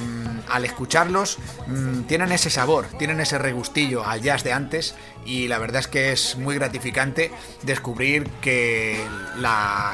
[0.51, 1.37] al escucharlos,
[1.67, 4.95] mmm, tienen ese sabor, tienen ese regustillo al jazz de antes
[5.25, 7.31] y la verdad es que es muy gratificante
[7.63, 9.01] descubrir que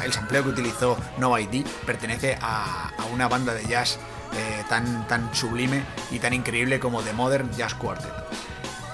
[0.03, 3.99] el sampleo que utilizó No ID pertenece a, a una banda de jazz
[4.33, 8.11] eh, tan, tan sublime y tan increíble como The Modern Jazz Quartet.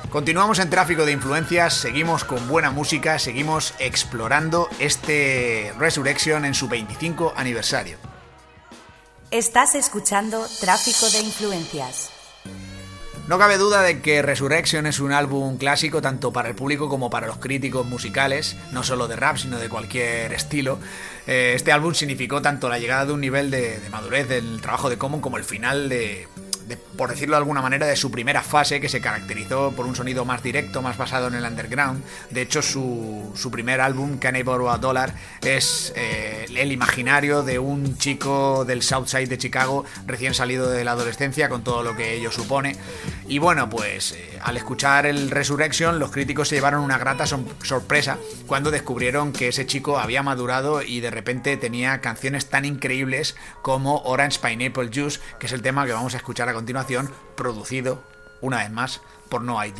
[0.09, 6.67] Continuamos en tráfico de influencias, seguimos con buena música, seguimos explorando este Resurrection en su
[6.67, 7.97] 25 aniversario.
[9.33, 12.11] Estás escuchando Tráfico de Influencias.
[13.27, 17.09] No cabe duda de que Resurrection es un álbum clásico tanto para el público como
[17.09, 20.77] para los críticos musicales, no solo de rap, sino de cualquier estilo.
[21.25, 24.91] Eh, este álbum significó tanto la llegada de un nivel de, de madurez del trabajo
[24.91, 26.27] de Common como el final de,
[26.97, 30.25] por decirlo de alguna manera, de su primera fase, que se caracterizó por un sonido
[30.25, 32.03] más directo, más basado en el underground.
[32.29, 37.43] De hecho, su, su primer álbum, Can I Borrow a Dollar, es eh, el imaginario
[37.43, 41.95] de un chico del Southside de Chicago, recién salido de la adolescencia, con todo lo
[41.95, 42.75] que ello supone.
[43.27, 48.17] Y bueno, pues eh, al escuchar el Resurrection, los críticos se llevaron una grata sorpresa
[48.47, 54.01] cuando descubrieron que ese chico había madurado y de repente tenía canciones tan increíbles como
[54.03, 57.99] Orange Pineapple Juice, que es el tema que vamos a escuchar a continuación, producido
[58.41, 59.79] una vez más por No ID.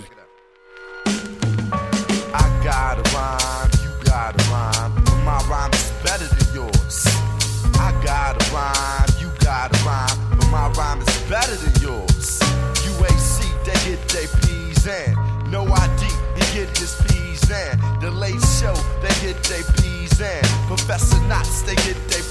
[15.49, 16.03] No ID,
[16.35, 17.79] he get his peas in.
[18.01, 18.09] The
[18.41, 20.41] show, they get their peas in.
[20.67, 21.19] Professor
[21.63, 22.23] they get their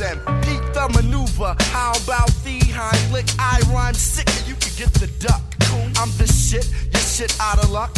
[0.00, 0.18] in.
[0.42, 2.30] Peep the maneuver, how about
[2.78, 3.34] Heimlich?
[3.38, 5.42] I rhyme sick and you can get the duck.
[5.98, 7.94] I'm the shit, your shit out of luck.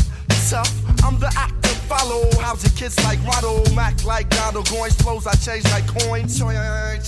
[0.49, 0.73] Tough,
[1.05, 1.77] I'm the act actor.
[1.87, 4.95] Follow housing kids like Ronald Mac, like Donald Goins.
[5.03, 6.41] Flows I change like coins.
[6.41, 7.03] I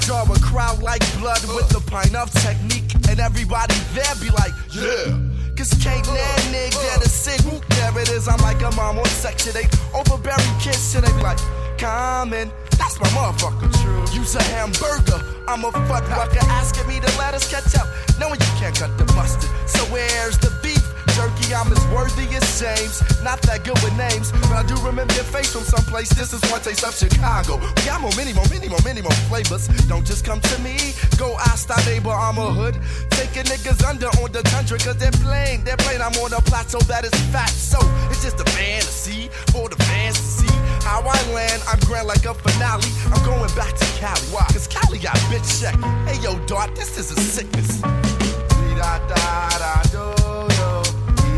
[0.00, 4.52] draw a crowd like blood with the pine of technique, and everybody there be like,
[4.74, 5.18] yeah.
[5.56, 7.40] Cause can't that nigga to sick.
[7.68, 8.28] there it is.
[8.28, 11.38] I'm like a mom on section 8, overbearing kids, and they be like,
[11.78, 12.50] coming.
[12.78, 13.72] That's my motherfucker.
[13.82, 14.04] True.
[14.18, 15.20] Use a hamburger.
[15.48, 17.86] I'm a fucker asking me to let us catch up,
[18.18, 19.50] knowing you can't cut the mustard.
[19.68, 20.82] So where's the beef?
[21.16, 23.00] Jerky, I'm as worthy as James.
[23.24, 26.10] Not that good with names, but I do remember your face from someplace.
[26.10, 27.56] This is one taste of Chicago.
[27.56, 29.66] We got more, many more, many more, many more flavors.
[29.88, 30.76] Don't just come to me.
[31.16, 32.76] Go ask thy neighbor, I'm a hood.
[33.10, 35.64] Taking niggas under on the tundra, cause they're playing.
[35.64, 37.48] They're playing, I'm on a plateau that is fat.
[37.48, 37.78] So
[38.10, 40.55] it's just a fantasy for the fans to see.
[40.86, 42.86] How I land, I'm grand like a finale.
[43.10, 44.20] I'm going back to Cali.
[44.30, 44.46] Why?
[44.52, 45.74] Cause Cali got bitch check.
[46.06, 47.80] Hey yo, Dart, this is a sickness.
[47.80, 50.14] Da da da do.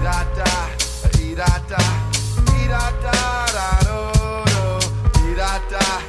[0.05, 0.45] Da da
[1.33, 1.81] da da.
[2.69, 3.69] Da da da.
[5.35, 6.03] Da da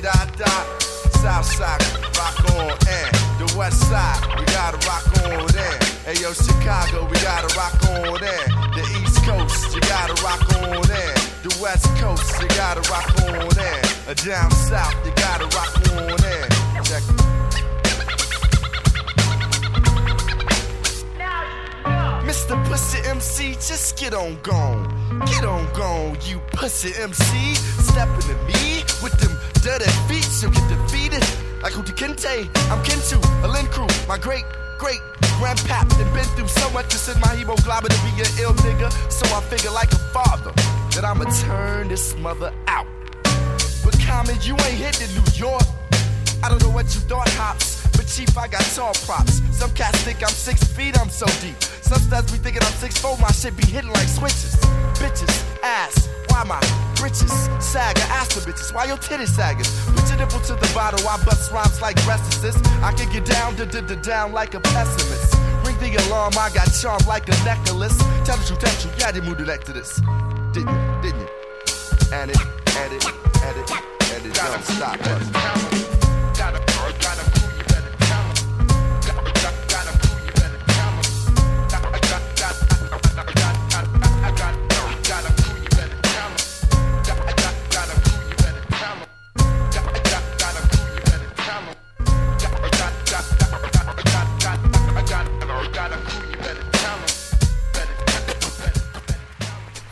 [0.00, 0.52] da da.
[1.20, 1.84] South side,
[2.16, 3.12] rock on in.
[3.36, 5.78] The west side, we gotta rock on in.
[6.06, 8.46] Hey yo, Chicago, we gotta rock on in.
[8.72, 11.19] The east coast, you gotta rock on in.
[11.42, 13.84] The west coast, you gotta rock on in.
[14.06, 16.84] Uh, down south, you gotta rock on in.
[16.84, 17.00] Check
[22.28, 22.62] Mr.
[22.68, 24.84] Pussy MC, just get on gone.
[25.24, 27.54] Get on gone, you pussy MC.
[27.54, 29.32] Stepping to me with them
[29.62, 31.24] dirty feet, you'll get defeated.
[31.62, 34.44] Like Hootie Kente, I'm Kintu, a Lin crew, my great,
[34.78, 35.00] great
[35.40, 35.88] grandpap.
[35.98, 38.92] And been through so much, just in my hemoglobin to be an ill nigga.
[39.10, 40.52] So I figure like a father
[41.00, 42.86] that I'ma turn this mother out.
[43.82, 45.64] But Common, you ain't hit in New York.
[46.42, 47.86] I don't know what you thought, Hops.
[47.96, 49.40] But Chief, I got tall props.
[49.56, 51.56] Some cats think I'm six feet, I'm so deep.
[51.80, 54.56] Some studs be thinking I'm six four, my shit be hitting like switches.
[55.00, 55.32] Bitches,
[55.62, 56.60] ass, why my
[56.96, 57.32] britches
[57.64, 58.04] sagging?
[58.12, 59.64] Ask the bitches, why your titties sagging?
[59.96, 62.56] Put your nipple to the bottle, I bust rhymes like restlessness.
[62.84, 65.32] I can get down, da da da down like a pessimist.
[65.64, 67.96] Ring the alarm, I got charm like a necklace.
[68.28, 70.00] Tell the truth, tell the truth, yeah, I didn't move to this
[70.52, 71.28] didn't, didn't you?
[72.12, 72.40] And it,
[72.76, 73.06] and it,
[73.42, 73.70] and it,
[74.12, 75.39] and it don't stop us.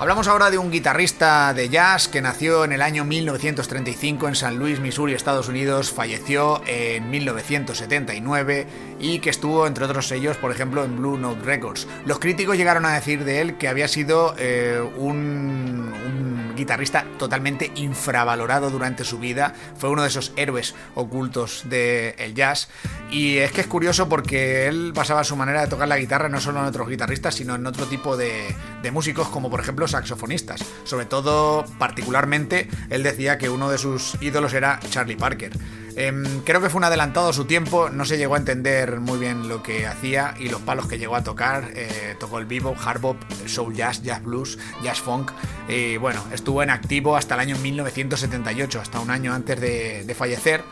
[0.08, 4.56] Hablamos ahora de un guitarrista de jazz que nació en el año 1935 en San
[4.56, 8.66] Luis, Missouri, Estados Unidos, falleció en 1979
[8.98, 11.86] y que estuvo, entre otros sellos, por ejemplo, en Blue Note Records.
[12.06, 16.27] Los críticos llegaron a decir de él que había sido eh, un, un
[16.58, 22.68] guitarrista totalmente infravalorado durante su vida, fue uno de esos héroes ocultos del jazz
[23.10, 26.40] y es que es curioso porque él basaba su manera de tocar la guitarra no
[26.40, 30.64] solo en otros guitarristas, sino en otro tipo de, de músicos como por ejemplo saxofonistas.
[30.84, 35.52] Sobre todo, particularmente, él decía que uno de sus ídolos era Charlie Parker.
[36.00, 36.12] Eh,
[36.44, 39.48] creo que fue un adelantado a su tiempo, no se llegó a entender muy bien
[39.48, 41.72] lo que hacía y los palos que llegó a tocar.
[41.74, 45.32] Eh, tocó el bebop, hard bop, soul jazz, jazz blues, jazz funk.
[45.68, 50.14] Y bueno, estuvo en activo hasta el año 1978, hasta un año antes de, de
[50.14, 50.64] fallecer.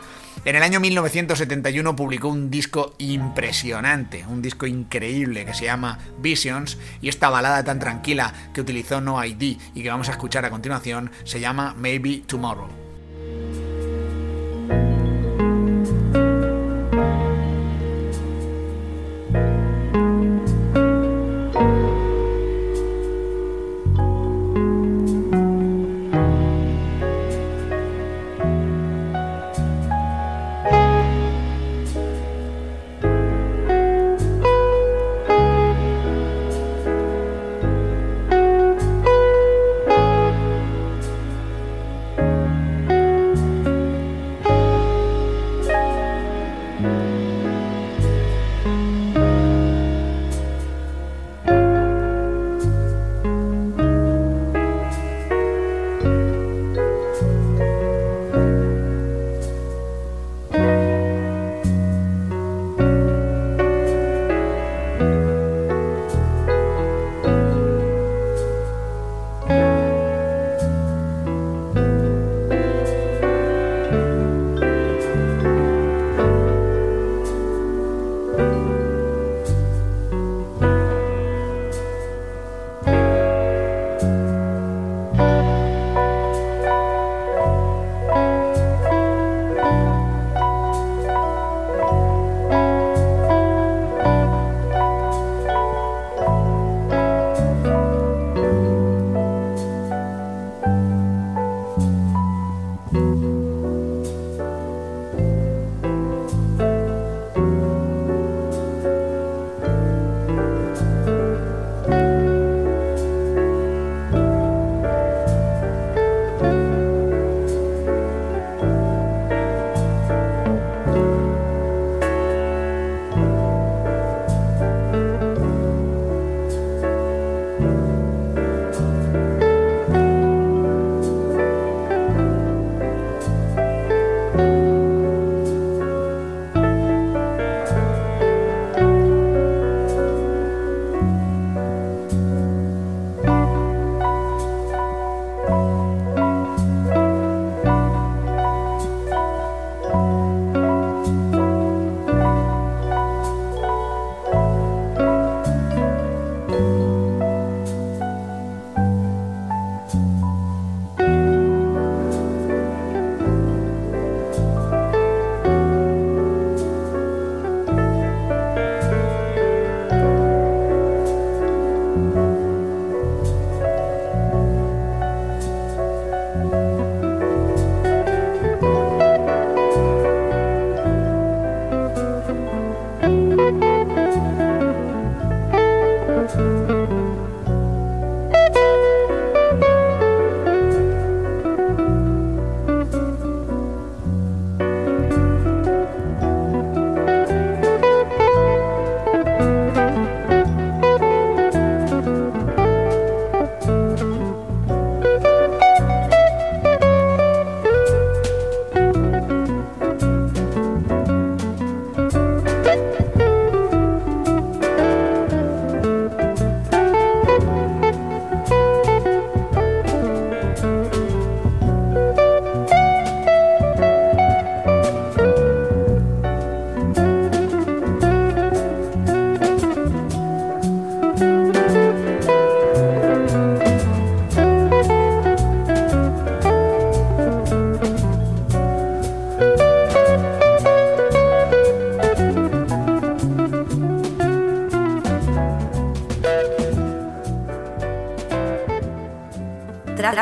[0.43, 6.79] En el año 1971 publicó un disco impresionante, un disco increíble que se llama Visions
[6.99, 10.49] y esta balada tan tranquila que utilizó No ID y que vamos a escuchar a
[10.49, 12.86] continuación se llama Maybe Tomorrow.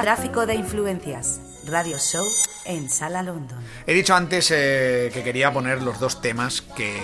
[0.02, 1.40] Tráfico de influencias.
[1.68, 2.26] Radio Show
[2.66, 3.58] en Sala London.
[3.88, 7.00] He dicho antes eh, que quería poner los dos temas que,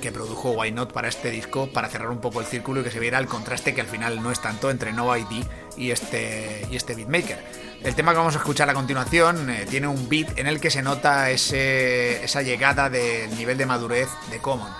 [0.00, 2.90] que produjo Why Not para este disco para cerrar un poco el círculo y que
[2.90, 5.44] se viera el contraste que al final no es tanto entre No ID
[5.76, 7.38] y este, y este beatmaker.
[7.82, 10.70] El tema que vamos a escuchar a continuación eh, tiene un beat en el que
[10.70, 14.70] se nota ese, esa llegada del nivel de madurez de Common.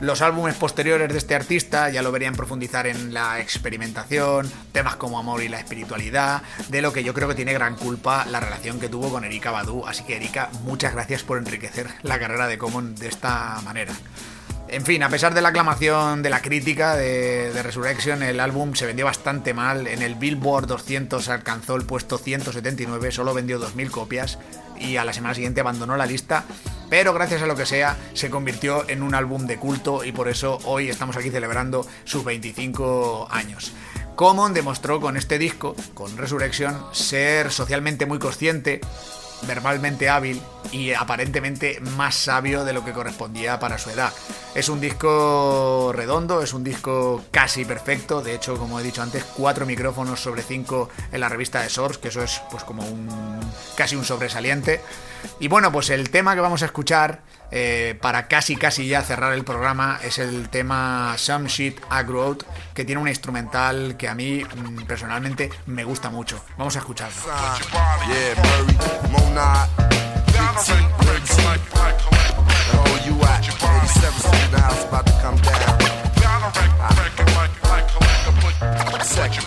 [0.00, 5.18] Los álbumes posteriores de este artista ya lo verían profundizar en la experimentación, temas como
[5.18, 8.78] amor y la espiritualidad, de lo que yo creo que tiene gran culpa la relación
[8.78, 9.86] que tuvo con Erika Badu.
[9.86, 13.94] Así que Erika, muchas gracias por enriquecer la carrera de Common de esta manera.
[14.68, 18.84] En fin, a pesar de la aclamación de la crítica de, Resurrection, el álbum se
[18.84, 19.86] vendió bastante mal.
[19.86, 24.38] En el Billboard 200 alcanzó el puesto 179, solo vendió 2.000 copias
[24.80, 26.44] y a la semana siguiente abandonó la lista.
[26.88, 30.28] Pero gracias a lo que sea, se convirtió en un álbum de culto y por
[30.28, 33.72] eso hoy estamos aquí celebrando sus 25 años.
[34.14, 38.80] Common demostró con este disco, con Resurrection, ser socialmente muy consciente,
[39.42, 40.40] verbalmente hábil
[40.72, 44.12] y aparentemente más sabio de lo que correspondía para su edad.
[44.54, 49.24] Es un disco redondo, es un disco casi perfecto, de hecho, como he dicho antes,
[49.24, 53.08] cuatro micrófonos sobre cinco en la revista de Source, que eso es pues como un
[53.76, 54.80] casi un sobresaliente.
[55.40, 57.20] Y bueno, pues el tema que vamos a escuchar
[57.50, 62.36] eh, para casi casi ya cerrar el programa es el tema Some Shit Aggro
[62.74, 66.42] que tiene una instrumental que a mí mm, personalmente me gusta mucho.
[66.58, 67.16] Vamos a escucharlo.
[68.08, 68.76] Yeah, Murray,
[69.10, 69.68] Monad,
[70.26, 70.72] Big T,
[71.06, 71.36] Big T.
[73.06, 75.86] You at 87 Street in the house about to come down.
[79.04, 79.46] Second.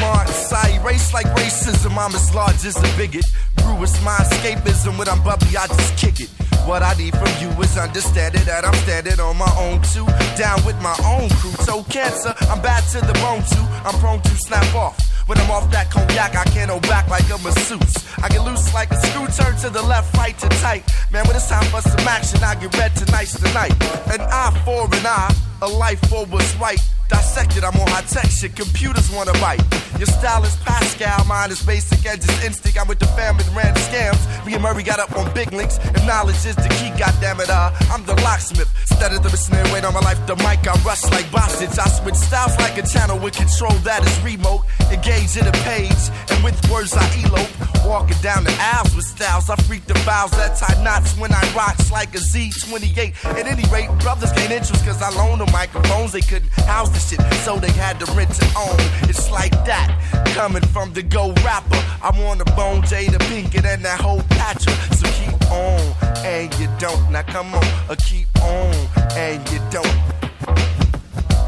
[0.00, 3.24] Martin Sai, race like racism, I'm as large as a bigot.
[3.56, 6.43] Brew is my escapism, when I'm bubbly, I just kick it.
[6.66, 10.06] What I need from you is understanding that I'm standing on my own too.
[10.36, 11.52] Down with my own crew.
[11.60, 13.66] So cancer, I'm bad to the bone too.
[13.84, 14.96] I'm prone to snap off.
[15.26, 18.04] When I'm off that cognac, I can't hold back like a masseuse.
[18.22, 20.84] I get loose like a screw, turn to the left, right to tight.
[21.12, 23.72] Man, when it's time for some action, I get red tonight's tonight.
[24.12, 26.80] An eye for an eye, a life for what's right.
[27.08, 29.62] Dissected, I'm on high tech shit, computers wanna bite.
[29.98, 32.80] Your style is Pascal, mine is basic and just instinct.
[32.80, 34.18] I'm with the fam and ran scams.
[34.46, 37.48] Me and Murray got up on big links, and knowledge is the key, goddammit.
[37.48, 38.70] Uh, I'm the locksmith.
[38.90, 41.78] Instead of the listening, wait on my life, the mic, I rush like Bostage.
[41.78, 44.64] I switch styles like a channel with control that is remote.
[44.90, 47.52] Engage in a page, and with words I elope.
[47.84, 51.42] Walking down the aisles with styles, I freak the vows that tie knots when I
[51.54, 53.12] rocks like a Z28.
[53.38, 56.12] At any rate, brothers gain interest cause I loan them microphones.
[56.12, 58.76] They couldn't house so they had to rent it on.
[59.08, 59.88] It's like that,
[60.34, 61.82] coming from the go rapper.
[62.02, 64.70] I'm on the bone, Jada Pinkett, and that whole patcher.
[64.96, 65.80] So keep on,
[66.24, 67.10] and you don't.
[67.10, 68.74] Now come on, uh, keep on,
[69.16, 69.86] and you don't.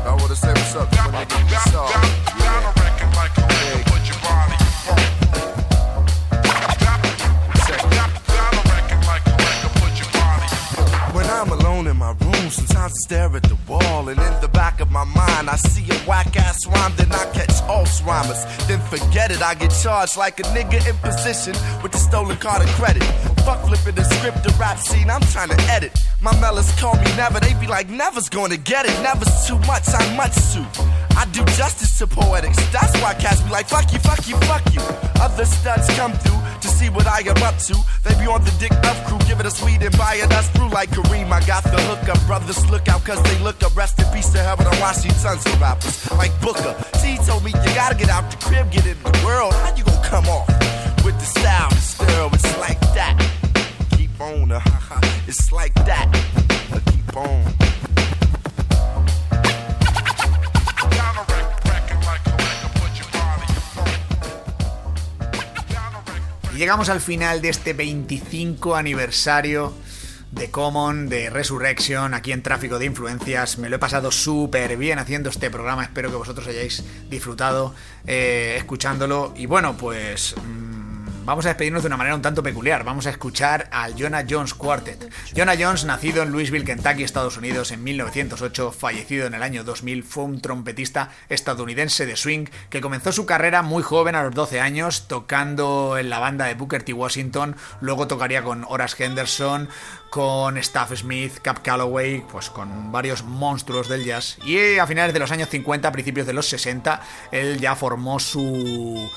[0.06, 1.46] I wanna say what's up nigga
[12.40, 15.56] room, sometimes I stare at the wall, and in the back of my mind, I
[15.56, 18.42] see a whack ass rhyme, then I catch Alzheimer's.
[18.66, 22.62] Then forget it, I get charged like a nigga in position with the stolen card
[22.62, 23.04] of credit.
[23.44, 25.92] Fuck flipping the script, the rap scene, I'm trying to edit.
[26.20, 29.84] My mellas call me never, they be like, never's gonna get it, never's too much,
[29.88, 30.66] I'm much too.
[31.16, 34.62] I do justice to poetics, that's why cats be like, fuck you, fuck you, fuck
[34.74, 34.80] you.
[35.20, 37.74] Other studs come through to see what I am up to.
[38.04, 40.90] They be on the dick up crew, giving us weed and buying us through like
[40.90, 41.32] Kareem.
[41.32, 43.74] I got the hookup, brothers look out cause they look up.
[43.74, 46.76] Rest in peace to heaven, I'm watching tons of rappers like Booker.
[47.00, 49.54] T told me you gotta get out the crib, get in the world.
[49.54, 50.48] How you gonna come off
[51.04, 52.28] with the style, stir?
[52.34, 53.16] It's like that.
[53.96, 54.60] Keep on, uh,
[55.26, 56.12] it's like that.
[56.92, 57.75] Keep on.
[66.56, 69.74] Llegamos al final de este 25 aniversario
[70.30, 73.58] de Common, de Resurrection, aquí en Tráfico de Influencias.
[73.58, 77.74] Me lo he pasado súper bien haciendo este programa, espero que vosotros hayáis disfrutado
[78.06, 79.34] eh, escuchándolo.
[79.36, 80.34] Y bueno, pues...
[80.46, 80.75] Mmm,
[81.26, 82.84] vamos a despedirnos de una manera un tanto peculiar.
[82.84, 85.12] Vamos a escuchar al Jonah Jones Quartet.
[85.36, 90.04] Jonah Jones, nacido en Louisville, Kentucky, Estados Unidos en 1908, fallecido en el año 2000,
[90.04, 94.60] fue un trompetista estadounidense de swing que comenzó su carrera muy joven, a los 12
[94.60, 96.92] años, tocando en la banda de Booker T.
[96.92, 97.56] Washington.
[97.80, 99.68] Luego tocaría con Horace Henderson,
[100.10, 104.38] con Staff Smith, Cap Calloway, pues con varios monstruos del jazz.
[104.44, 107.00] Y a finales de los años 50, a principios de los 60,
[107.32, 109.10] él ya formó su,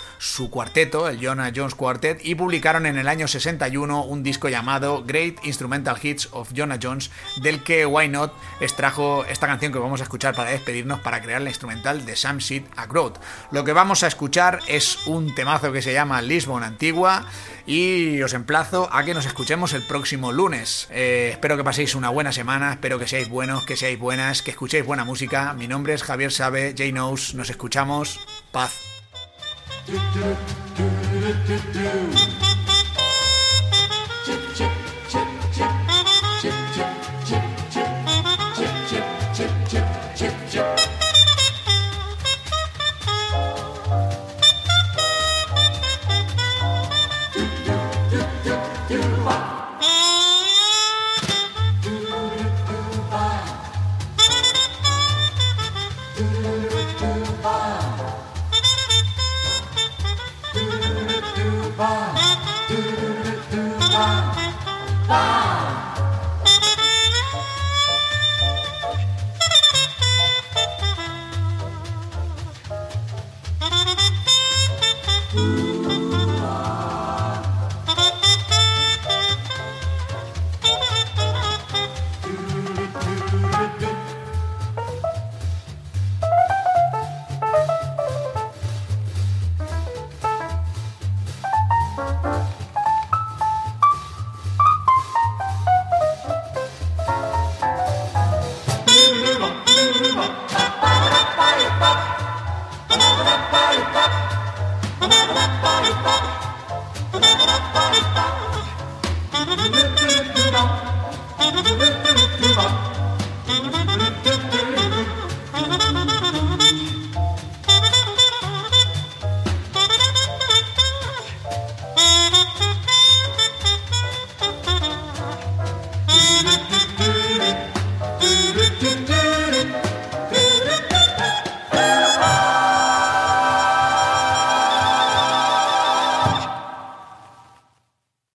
[0.49, 5.43] cuarteto, el Jonah Jones Quartet y publicaron en el año 61 un disco llamado Great
[5.45, 7.11] Instrumental Hits of Jonah Jones,
[7.41, 11.41] del que Why Not extrajo esta canción que vamos a escuchar para despedirnos para crear
[11.41, 12.87] la instrumental de Sam Seed a.
[13.51, 17.25] Lo que vamos a escuchar es un temazo que se llama Lisbon Antigua
[17.65, 20.78] y os emplazo a que nos escuchemos el próximo lunes.
[20.91, 24.51] Eh, espero que paséis una buena semana, espero que seáis buenos, que seáis buenas, que
[24.51, 25.53] escuchéis buena música.
[25.53, 28.19] Mi nombre es Javier Sabe, J Knows, nos escuchamos.
[28.51, 28.73] Paz.